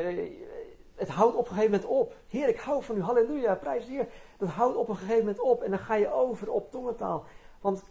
het 0.94 1.08
houdt 1.08 1.36
op 1.36 1.48
een 1.48 1.54
gegeven 1.54 1.70
moment 1.70 1.90
op. 1.90 2.14
Heer, 2.28 2.48
ik 2.48 2.60
hou 2.60 2.82
van 2.82 2.96
u. 2.96 3.00
Halleluja, 3.00 3.54
prijs 3.54 3.84
de 3.84 3.90
Heer. 3.90 4.08
Dat 4.38 4.48
houdt 4.48 4.76
op 4.76 4.88
een 4.88 4.96
gegeven 4.96 5.18
moment 5.18 5.40
op. 5.40 5.62
En 5.62 5.70
dan 5.70 5.78
ga 5.78 5.94
je 5.94 6.12
over 6.12 6.50
op 6.50 6.70
tongentaal. 6.70 7.24
Want 7.60 7.82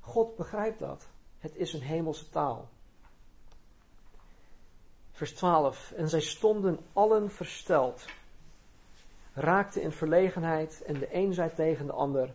God 0.00 0.36
begrijpt 0.36 0.78
dat. 0.78 1.08
Het 1.38 1.56
is 1.56 1.72
een 1.72 1.82
hemelse 1.82 2.28
taal. 2.28 2.68
Vers 5.12 5.32
12. 5.32 5.92
En 5.96 6.08
zij 6.08 6.20
stonden 6.20 6.78
allen 6.92 7.30
versteld 7.30 8.04
raakte 9.34 9.80
in 9.80 9.92
verlegenheid 9.92 10.82
en 10.82 10.94
de 10.94 11.14
een 11.14 11.34
zei 11.34 11.54
tegen 11.54 11.86
de 11.86 11.92
ander: 11.92 12.34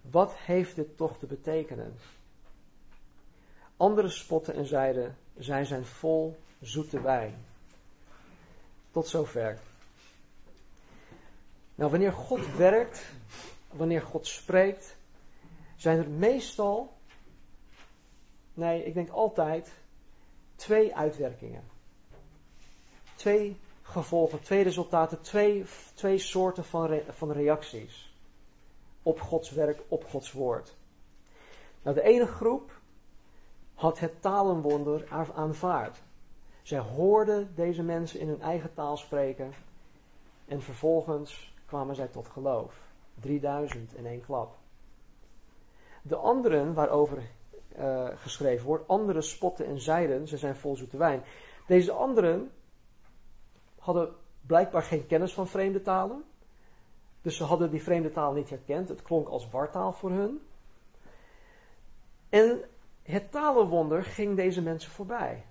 Wat 0.00 0.34
heeft 0.34 0.76
dit 0.76 0.96
toch 0.96 1.18
te 1.18 1.26
betekenen? 1.26 1.94
Anderen 3.76 4.10
spotten 4.12 4.54
en 4.54 4.66
zeiden: 4.66 5.16
Zij 5.38 5.64
zijn 5.64 5.84
vol 5.84 6.36
zoete 6.60 7.00
wijn. 7.00 7.44
Tot 8.90 9.08
zover. 9.08 9.58
Nou, 11.74 11.90
wanneer 11.90 12.12
God 12.12 12.56
werkt, 12.56 13.12
wanneer 13.70 14.02
God 14.02 14.26
spreekt, 14.26 14.96
zijn 15.76 15.98
er 15.98 16.08
meestal, 16.08 16.92
nee, 18.54 18.84
ik 18.84 18.94
denk 18.94 19.10
altijd, 19.10 19.72
twee 20.56 20.96
uitwerkingen. 20.96 21.64
Twee 23.14 23.56
gevolgen, 23.86 24.40
twee 24.40 24.62
resultaten, 24.62 25.20
twee, 25.20 25.64
twee 25.94 26.18
soorten 26.18 26.64
van, 26.64 27.00
van 27.08 27.32
reacties 27.32 28.12
op 29.02 29.20
Gods 29.20 29.50
werk, 29.50 29.82
op 29.88 30.04
Gods 30.04 30.32
woord. 30.32 30.74
Nou, 31.82 31.96
de 31.96 32.02
ene 32.02 32.26
groep 32.26 32.80
had 33.74 33.98
het 33.98 34.22
talenwonder 34.22 35.08
aanvaard. 35.34 36.02
Zij 36.62 36.78
hoorden 36.78 37.52
deze 37.54 37.82
mensen 37.82 38.20
in 38.20 38.28
hun 38.28 38.40
eigen 38.40 38.74
taal 38.74 38.96
spreken 38.96 39.52
en 40.46 40.62
vervolgens 40.62 41.54
kwamen 41.66 41.94
zij 41.94 42.06
tot 42.06 42.28
geloof. 42.28 42.74
3000 43.20 43.94
in 43.94 44.06
één 44.06 44.24
klap. 44.24 44.56
De 46.02 46.16
anderen 46.16 46.74
waarover 46.74 47.22
uh, 47.78 48.08
geschreven 48.14 48.66
wordt, 48.66 48.88
anderen 48.88 49.22
spotten 49.22 49.66
en 49.66 49.80
zeiden, 49.80 50.28
ze 50.28 50.36
zijn 50.36 50.56
vol 50.56 50.76
zoete 50.76 50.96
wijn. 50.96 51.22
Deze 51.66 51.92
anderen 51.92 52.50
hadden 53.84 54.14
blijkbaar 54.46 54.82
geen 54.82 55.06
kennis 55.06 55.32
van 55.34 55.48
vreemde 55.48 55.82
talen. 55.82 56.24
Dus 57.22 57.36
ze 57.36 57.44
hadden 57.44 57.70
die 57.70 57.82
vreemde 57.82 58.12
taal 58.12 58.32
niet 58.32 58.50
herkend. 58.50 58.88
Het 58.88 59.02
klonk 59.02 59.28
als 59.28 59.50
wartaal 59.50 59.92
voor 59.92 60.10
hun. 60.10 60.40
En 62.28 62.64
het 63.02 63.30
talenwonder 63.30 64.04
ging 64.04 64.36
deze 64.36 64.62
mensen 64.62 64.90
voorbij. 64.90 65.44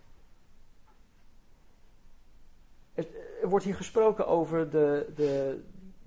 er 3.41 3.49
wordt 3.49 3.65
hier 3.65 3.75
gesproken 3.75 4.27
over 4.27 4.69
de, 4.69 5.11
de, 5.15 5.61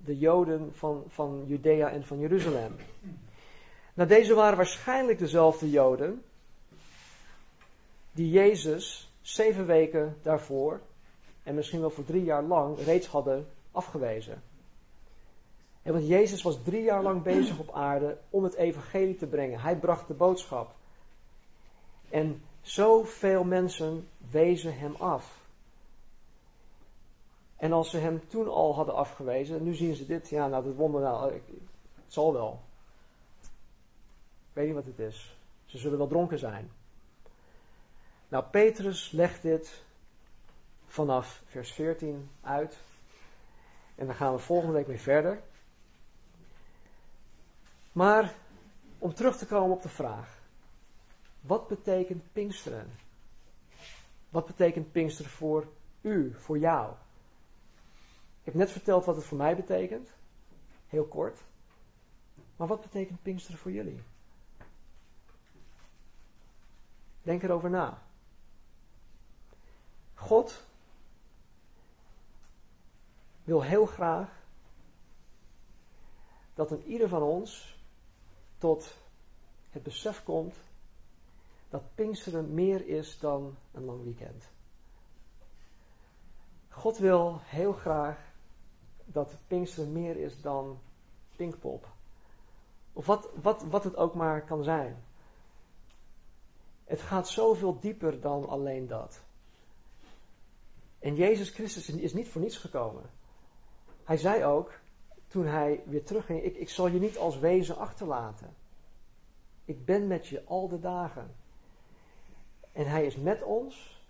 de 0.05 0.18
Joden 0.18 0.74
van, 0.74 1.05
van 1.09 1.45
Judea 1.47 1.91
en 1.91 2.05
van 2.05 2.18
Jeruzalem. 2.18 2.77
Nou, 3.95 4.09
deze 4.09 4.35
waren 4.35 4.57
waarschijnlijk 4.57 5.18
dezelfde 5.18 5.70
Joden 5.70 6.22
die 8.12 8.31
Jezus 8.31 9.12
zeven 9.20 9.66
weken 9.66 10.16
daarvoor, 10.22 10.81
en 11.47 11.55
misschien 11.55 11.80
wel 11.80 11.90
voor 11.90 12.05
drie 12.05 12.24
jaar 12.24 12.42
lang, 12.42 12.78
reeds 12.78 13.07
hadden 13.07 13.47
afgewezen. 13.72 14.42
En 15.82 15.92
want 15.92 16.07
Jezus 16.07 16.42
was 16.42 16.62
drie 16.62 16.82
jaar 16.82 17.03
lang 17.03 17.22
bezig 17.22 17.59
op 17.59 17.70
aarde 17.72 18.18
om 18.30 18.44
het 18.44 18.55
evangelie 18.55 19.16
te 19.16 19.26
brengen. 19.26 19.61
Hij 19.61 19.76
bracht 19.76 20.09
de 20.09 20.14
boodschap. 20.14 20.74
En 22.09 22.42
zoveel 22.61 23.44
mensen 23.44 24.09
wezen 24.30 24.78
hem 24.78 24.94
af. 24.94 25.40
En 27.57 27.72
als 27.72 27.90
ze 27.90 27.99
hem 27.99 28.28
toen 28.28 28.49
al 28.49 28.74
hadden 28.74 28.94
afgewezen, 28.94 29.62
nu 29.62 29.74
zien 29.74 29.94
ze 29.94 30.07
dit, 30.07 30.28
ja, 30.28 30.47
nou, 30.47 30.64
dat 30.64 30.74
wonder, 30.74 31.01
nou, 31.01 31.32
het 31.32 31.42
zal 32.07 32.32
wel. 32.32 32.61
Ik 34.49 34.53
weet 34.53 34.66
niet 34.66 34.74
wat 34.74 34.84
het 34.84 34.99
is. 34.99 35.36
Ze 35.64 35.78
zullen 35.78 35.99
wel 35.99 36.09
dronken 36.09 36.38
zijn. 36.38 36.70
Nou, 38.28 38.44
Petrus 38.44 39.11
legt 39.11 39.42
dit 39.42 39.84
vanaf 40.97 41.42
vers 41.47 41.72
14 41.72 42.30
uit. 42.40 42.78
En 43.94 44.07
daar 44.07 44.14
gaan 44.14 44.32
we 44.32 44.38
volgende 44.38 44.74
week 44.74 44.86
mee 44.86 45.01
verder. 45.01 45.42
Maar 47.92 48.34
om 48.99 49.14
terug 49.14 49.36
te 49.36 49.47
komen 49.47 49.76
op 49.76 49.82
de 49.82 49.88
vraag: 49.88 50.38
wat 51.40 51.68
betekent 51.68 52.32
Pinksteren? 52.32 52.99
Wat 54.28 54.47
betekent 54.47 54.92
Pinksteren 54.92 55.30
voor 55.30 55.68
u, 56.01 56.34
voor 56.34 56.59
jou? 56.59 56.94
Ik 58.38 58.44
heb 58.44 58.55
net 58.55 58.70
verteld 58.70 59.05
wat 59.05 59.16
het 59.16 59.24
voor 59.24 59.38
mij 59.38 59.57
betekent, 59.57 60.12
heel 60.88 61.07
kort. 61.07 61.40
Maar 62.57 62.66
wat 62.66 62.80
betekent 62.80 63.22
Pinksteren 63.22 63.59
voor 63.59 63.72
jullie? 63.72 64.03
Denk 67.22 67.42
erover 67.42 67.70
na. 67.70 68.03
God 70.14 70.64
wil 73.47 73.62
heel 73.62 73.86
graag 73.86 74.28
dat 76.55 76.70
een 76.70 76.82
ieder 76.82 77.09
van 77.09 77.22
ons 77.22 77.78
tot 78.59 78.94
het 79.70 79.82
besef 79.82 80.24
komt 80.24 80.55
dat 81.68 81.94
Pinksteren 81.94 82.55
meer 82.55 82.88
is 82.88 83.18
dan 83.18 83.57
een 83.72 83.84
lang 83.84 84.03
weekend. 84.03 84.49
God 86.68 86.99
wil 86.99 87.40
heel 87.42 87.72
graag 87.72 88.18
dat 89.05 89.36
Pinksteren 89.47 89.92
meer 89.92 90.16
is 90.16 90.40
dan 90.40 90.78
Pinkpop. 91.36 91.88
Of 92.92 93.07
wat, 93.07 93.28
wat, 93.42 93.62
wat 93.62 93.84
het 93.84 93.97
ook 93.97 94.14
maar 94.14 94.44
kan 94.44 94.64
zijn. 94.64 95.05
Het 96.84 97.01
gaat 97.01 97.28
zoveel 97.28 97.80
dieper 97.80 98.20
dan 98.20 98.49
alleen 98.49 98.86
dat. 98.86 99.20
En 100.99 101.14
Jezus 101.14 101.51
Christus 101.51 101.88
is 101.88 102.12
niet 102.12 102.28
voor 102.28 102.40
niets 102.40 102.57
gekomen. 102.57 103.11
Hij 104.07 104.16
zei 104.16 104.44
ook, 104.44 104.72
toen 105.28 105.46
hij 105.46 105.82
weer 105.86 106.04
terugging, 106.04 106.42
ik, 106.42 106.57
ik 106.57 106.68
zal 106.68 106.86
je 106.86 106.98
niet 106.98 107.18
als 107.18 107.38
wezen 107.38 107.76
achterlaten. 107.76 108.54
Ik 109.64 109.84
ben 109.84 110.07
met 110.07 110.26
je 110.26 110.44
al 110.44 110.68
de 110.68 110.80
dagen. 110.80 111.34
En 112.72 112.86
hij 112.86 113.07
is 113.07 113.16
met 113.16 113.42
ons. 113.42 114.04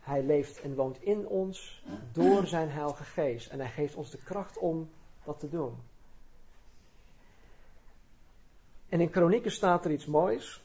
Hij 0.00 0.22
leeft 0.22 0.60
en 0.60 0.74
woont 0.74 1.02
in 1.02 1.26
ons 1.26 1.84
door 2.12 2.46
zijn 2.46 2.70
Heilige 2.70 3.04
Geest. 3.04 3.50
En 3.50 3.58
hij 3.58 3.68
geeft 3.68 3.94
ons 3.94 4.10
de 4.10 4.18
kracht 4.18 4.58
om 4.58 4.90
dat 5.24 5.40
te 5.40 5.48
doen. 5.48 5.76
En 8.88 9.00
in 9.00 9.10
Kronieken 9.10 9.52
staat 9.52 9.84
er 9.84 9.90
iets 9.90 10.06
moois. 10.06 10.62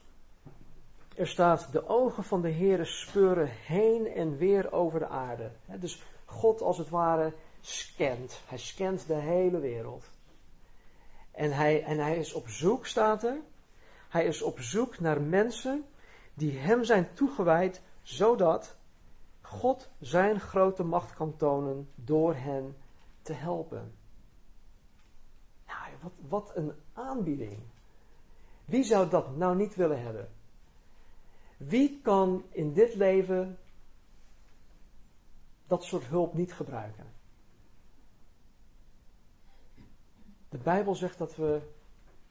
Er 1.16 1.28
staat, 1.28 1.72
de 1.72 1.88
ogen 1.88 2.24
van 2.24 2.42
de 2.42 2.52
Heere 2.52 2.86
speuren 2.86 3.48
heen 3.48 4.08
en 4.08 4.38
weer 4.38 4.72
over 4.72 5.00
de 5.00 5.08
aarde. 5.08 5.52
Dus 5.80 6.04
God 6.26 6.62
als 6.62 6.78
het 6.78 6.90
ware 6.90 7.34
scant. 7.68 8.42
Hij 8.46 8.58
scant 8.58 9.08
de 9.08 9.16
hele 9.16 9.60
wereld. 9.60 10.10
En 11.32 11.52
hij, 11.52 11.84
en 11.84 11.98
hij 11.98 12.18
is 12.18 12.34
op 12.34 12.48
zoek, 12.48 12.86
staat 12.86 13.24
er. 13.24 13.38
Hij 14.10 14.26
is 14.26 14.42
op 14.42 14.60
zoek 14.60 15.00
naar 15.00 15.22
mensen 15.22 15.86
die 16.34 16.58
hem 16.58 16.84
zijn 16.84 17.14
toegewijd, 17.14 17.82
zodat 18.02 18.76
God 19.42 19.90
zijn 20.00 20.40
grote 20.40 20.84
macht 20.84 21.14
kan 21.14 21.38
tonen 21.38 21.90
door 21.96 22.36
hen 22.36 22.78
te 23.22 23.34
helpen. 23.34 23.96
Nou, 25.68 25.90
wat, 26.02 26.12
wat 26.28 26.56
een 26.56 26.74
aanbieding. 26.94 27.60
Wie 28.66 28.84
zou 28.84 29.10
dat 29.10 29.36
nou 29.36 29.56
niet 29.56 29.76
willen 29.76 30.02
hebben? 30.02 30.30
Wie 31.58 32.00
kan 32.02 32.46
in 32.52 32.74
dit 32.74 32.96
leven 32.96 33.58
dat 35.68 35.84
soort 35.84 36.06
hulp 36.06 36.34
niet 36.34 36.54
gebruiken? 36.54 37.17
De 40.50 40.58
Bijbel 40.58 40.96
zegt 40.96 41.18
dat 41.18 41.36
we 41.36 41.62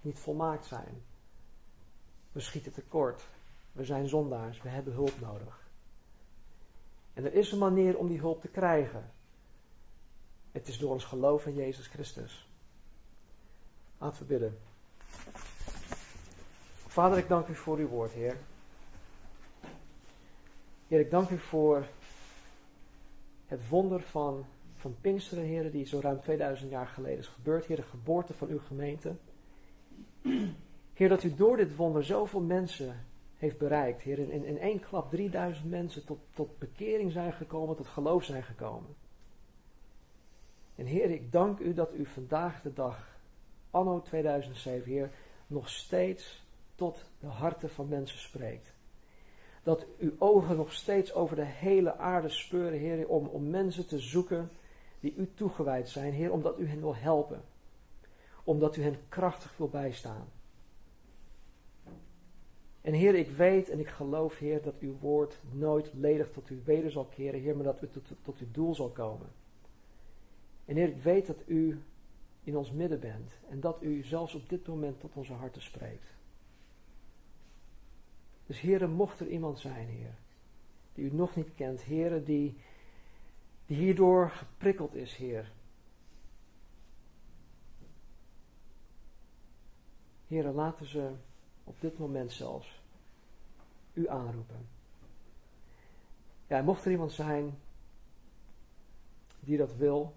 niet 0.01 0.19
volmaakt 0.19 0.67
zijn. 0.67 1.03
We 2.33 2.41
schieten 2.41 2.73
tekort. 2.73 3.27
We 3.73 3.85
zijn 3.85 4.09
zondaars. 4.09 4.63
We 4.63 4.69
hebben 4.69 4.93
hulp 4.93 5.21
nodig. 5.21 5.65
En 7.15 7.25
er 7.25 7.35
is 7.35 7.53
een 7.53 7.59
manier 7.59 7.99
om 7.99 8.09
die 8.09 8.19
hulp 8.19 8.41
te 8.41 8.49
krijgen. 8.49 9.11
Het 10.53 10.69
is 10.69 10.79
door 10.79 10.91
ons 10.91 11.05
geloof 11.05 11.47
in 11.47 11.55
Jezus 11.55 11.87
Christus. 11.87 12.49
Laten 13.99 14.19
we 14.19 14.25
bidden. 14.25 14.59
Vader, 16.87 17.19
ik 17.19 17.29
dank 17.29 17.49
u 17.49 17.55
voor 17.55 17.79
uw 17.79 17.89
woord, 17.89 18.13
Heer. 18.13 18.37
Heer, 20.89 21.01
ik 21.01 21.11
dank 21.11 21.31
u 21.31 21.39
voor 21.39 21.87
het 23.47 23.69
wonder 23.69 24.01
van, 24.03 24.47
van 24.77 24.97
Pinksteren, 25.01 25.45
Heer, 25.45 25.71
die 25.71 25.87
zo 25.87 26.01
ruim 26.01 26.21
2000 26.21 26.71
jaar 26.71 26.87
geleden 26.87 27.19
is 27.19 27.27
gebeurd. 27.27 27.67
Heer, 27.67 27.77
de 27.77 27.83
geboorte 27.83 28.35
van 28.35 28.49
uw 28.49 28.59
gemeente. 28.59 29.15
Heer, 30.95 31.09
dat 31.09 31.23
u 31.23 31.35
door 31.35 31.57
dit 31.57 31.77
wonder 31.77 32.05
zoveel 32.05 32.41
mensen 32.41 33.05
heeft 33.37 33.59
bereikt. 33.59 34.03
Heer, 34.03 34.19
in, 34.19 34.45
in 34.45 34.59
één 34.59 34.81
klap 34.81 35.11
3000 35.11 35.71
mensen 35.71 36.05
tot, 36.05 36.19
tot 36.35 36.59
bekering 36.59 37.13
zijn 37.13 37.33
gekomen, 37.33 37.77
tot 37.77 37.87
geloof 37.87 38.25
zijn 38.25 38.43
gekomen. 38.43 38.95
En 40.75 40.87
Heer, 40.87 41.11
ik 41.11 41.33
dank 41.33 41.59
u 41.59 41.75
dat 41.75 41.95
u 41.95 42.07
vandaag 42.07 42.63
de 42.63 42.73
dag, 42.73 43.19
anno 43.71 44.01
2007, 44.01 44.91
Heer, 44.91 45.11
nog 45.47 45.69
steeds 45.69 46.45
tot 46.75 47.05
de 47.21 47.27
harten 47.27 47.71
van 47.71 47.89
mensen 47.89 48.19
spreekt. 48.19 48.75
Dat 49.63 49.87
uw 49.99 50.13
ogen 50.19 50.57
nog 50.57 50.73
steeds 50.73 51.15
over 51.15 51.37
de 51.37 51.45
hele 51.45 51.97
aarde 51.97 52.29
speuren, 52.29 52.79
Heer, 52.79 53.09
om, 53.09 53.27
om 53.27 53.51
mensen 53.51 53.87
te 53.87 53.99
zoeken 53.99 54.51
die 55.07 55.15
u 55.17 55.29
toegewijd 55.35 55.89
zijn, 55.89 56.13
Heer, 56.13 56.33
omdat 56.33 56.59
u 56.59 56.69
hen 56.69 56.81
wil 56.81 56.97
helpen. 56.97 57.43
Omdat 58.45 58.77
u 58.77 58.83
hen 58.83 58.99
krachtig 59.09 59.57
wil 59.57 59.69
bijstaan. 59.69 60.29
En 62.81 62.93
Heer, 62.93 63.15
ik 63.15 63.31
weet 63.31 63.69
en 63.69 63.79
ik 63.79 63.89
geloof, 63.89 64.39
Heer, 64.39 64.63
dat 64.63 64.79
uw 64.79 64.99
woord 64.99 65.41
nooit 65.51 65.91
ledig 65.95 66.31
tot 66.31 66.51
u 66.51 66.63
weder 66.65 66.91
zal 66.91 67.05
keren, 67.05 67.41
Heer, 67.41 67.57
maar 67.57 67.65
dat 67.65 67.83
u 67.83 67.89
tot, 67.89 68.05
tot 68.23 68.39
uw 68.39 68.51
doel 68.51 68.75
zal 68.75 68.91
komen. 68.91 69.29
En 70.65 70.77
Heer, 70.77 70.89
ik 70.89 71.03
weet 71.03 71.27
dat 71.27 71.43
u 71.47 71.83
in 72.43 72.57
ons 72.57 72.73
midden 72.73 73.01
bent 73.01 73.33
en 73.49 73.61
dat 73.61 73.83
u 73.83 74.03
zelfs 74.03 74.35
op 74.35 74.49
dit 74.49 74.67
moment 74.67 75.01
tot 75.01 75.17
onze 75.17 75.33
harten 75.33 75.63
spreekt. 75.63 76.15
Dus 78.47 78.61
Heer, 78.61 78.89
mocht 78.89 79.21
er 79.21 79.29
iemand 79.29 79.59
zijn, 79.59 79.89
Heer, 79.89 80.15
die 80.95 81.05
u 81.05 81.15
nog 81.15 81.37
niet 81.37 81.55
kent, 81.55 81.83
Heer, 81.83 82.25
die, 82.25 82.57
die 83.67 83.77
hierdoor 83.77 84.31
geprikkeld 84.31 84.95
is, 84.95 85.17
Heer. 85.17 85.53
Heer, 90.27 90.45
laten 90.45 90.87
ze 90.87 91.13
op 91.65 91.81
dit 91.81 91.99
moment 91.99 92.33
zelfs, 92.33 92.83
u 93.93 94.09
aanroepen. 94.09 94.69
Ja, 96.47 96.63
mocht 96.63 96.85
er 96.85 96.91
iemand 96.91 97.13
zijn 97.13 97.59
die 99.41 99.57
dat 99.57 99.77
wil, 99.77 100.15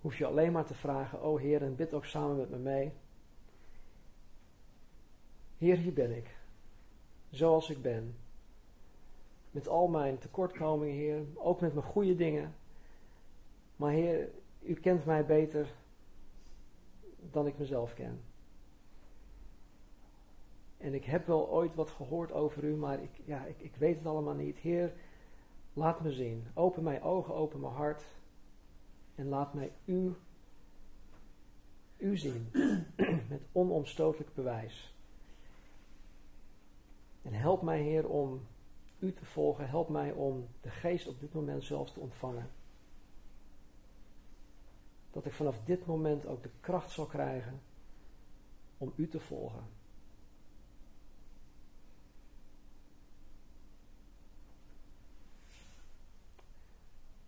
hoef 0.00 0.16
je 0.16 0.26
alleen 0.26 0.52
maar 0.52 0.66
te 0.66 0.74
vragen, 0.74 1.22
oh 1.22 1.40
Heer, 1.40 1.62
en 1.62 1.76
bid 1.76 1.94
ook 1.94 2.04
samen 2.04 2.36
met 2.36 2.50
me 2.50 2.58
mee. 2.58 2.92
Heer, 5.58 5.76
hier 5.76 5.92
ben 5.92 6.16
ik, 6.16 6.36
zoals 7.30 7.70
ik 7.70 7.82
ben. 7.82 8.16
Met 9.50 9.68
al 9.68 9.88
mijn 9.88 10.18
tekortkomingen, 10.18 10.94
Heer, 10.94 11.24
ook 11.34 11.60
met 11.60 11.74
mijn 11.74 11.86
goede 11.86 12.14
dingen. 12.14 12.54
Maar 13.76 13.92
Heer, 13.92 14.28
u 14.62 14.74
kent 14.74 15.04
mij 15.04 15.26
beter 15.26 15.74
dan 17.30 17.46
ik 17.46 17.58
mezelf 17.58 17.94
ken. 17.94 18.20
En 20.78 20.94
ik 20.94 21.04
heb 21.04 21.26
wel 21.26 21.50
ooit 21.50 21.74
wat 21.74 21.90
gehoord 21.90 22.32
over 22.32 22.64
u, 22.64 22.76
maar 22.76 23.02
ik, 23.02 23.10
ja, 23.24 23.44
ik, 23.44 23.60
ik 23.60 23.76
weet 23.76 23.96
het 23.96 24.06
allemaal 24.06 24.34
niet. 24.34 24.56
Heer, 24.56 24.92
Laat 25.72 26.00
me 26.00 26.12
zien. 26.12 26.46
Open 26.54 26.82
mijn 26.82 27.02
ogen, 27.02 27.34
open 27.34 27.60
mijn 27.60 27.72
hart. 27.72 28.04
En 29.14 29.28
laat 29.28 29.54
mij 29.54 29.72
u, 29.84 30.14
u 31.96 32.16
zien. 32.16 32.48
Met 33.28 33.42
onomstotelijk 33.52 34.34
bewijs. 34.34 34.94
En 37.22 37.32
help 37.32 37.62
mij, 37.62 37.82
Heer, 37.82 38.08
om 38.08 38.40
u 39.00 39.12
te 39.12 39.24
volgen. 39.24 39.68
Help 39.68 39.88
mij 39.88 40.12
om 40.12 40.48
de 40.60 40.70
geest 40.70 41.06
op 41.06 41.20
dit 41.20 41.34
moment 41.34 41.64
zelfs 41.64 41.92
te 41.92 42.00
ontvangen. 42.00 42.50
Dat 45.10 45.26
ik 45.26 45.32
vanaf 45.32 45.64
dit 45.64 45.86
moment 45.86 46.26
ook 46.26 46.42
de 46.42 46.50
kracht 46.60 46.90
zal 46.90 47.06
krijgen 47.06 47.60
om 48.78 48.92
u 48.96 49.08
te 49.08 49.20
volgen. 49.20 49.64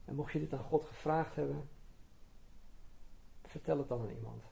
En 0.05 0.15
mocht 0.15 0.33
je 0.33 0.39
dit 0.39 0.53
aan 0.53 0.65
God 0.65 0.85
gevraagd 0.85 1.35
hebben, 1.35 1.69
vertel 3.43 3.79
het 3.79 3.89
dan 3.89 4.01
aan 4.01 4.11
iemand. 4.11 4.43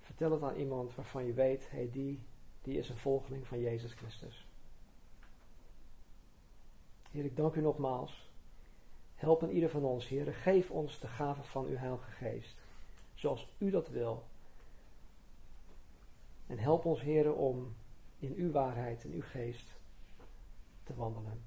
Vertel 0.00 0.30
het 0.30 0.42
aan 0.42 0.56
iemand 0.56 0.94
waarvan 0.94 1.24
je 1.24 1.32
weet, 1.32 1.70
hey, 1.70 1.90
die, 1.90 2.22
die 2.62 2.78
is 2.78 2.88
een 2.88 2.96
volgeling 2.96 3.46
van 3.46 3.60
Jezus 3.60 3.92
Christus. 3.92 4.49
Heer, 7.10 7.24
ik 7.24 7.36
dank 7.36 7.54
u 7.54 7.60
nogmaals. 7.60 8.28
Help 9.14 9.42
in 9.42 9.50
ieder 9.50 9.70
van 9.70 9.84
ons, 9.84 10.08
Heer. 10.08 10.34
Geef 10.34 10.70
ons 10.70 10.98
de 10.98 11.08
gave 11.08 11.42
van 11.42 11.66
uw 11.66 11.76
Heilige 11.76 12.10
Geest. 12.10 12.56
Zoals 13.14 13.48
u 13.58 13.70
dat 13.70 13.88
wil. 13.88 14.24
En 16.46 16.58
help 16.58 16.84
ons, 16.84 17.00
Heer, 17.00 17.34
om 17.34 17.74
in 18.18 18.34
uw 18.36 18.50
waarheid 18.50 19.04
en 19.04 19.12
uw 19.12 19.22
geest 19.22 19.66
te 20.82 20.94
wandelen. 20.94 21.42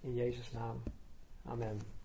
In 0.00 0.14
Jezus' 0.14 0.52
naam. 0.52 0.82
Amen. 1.44 2.00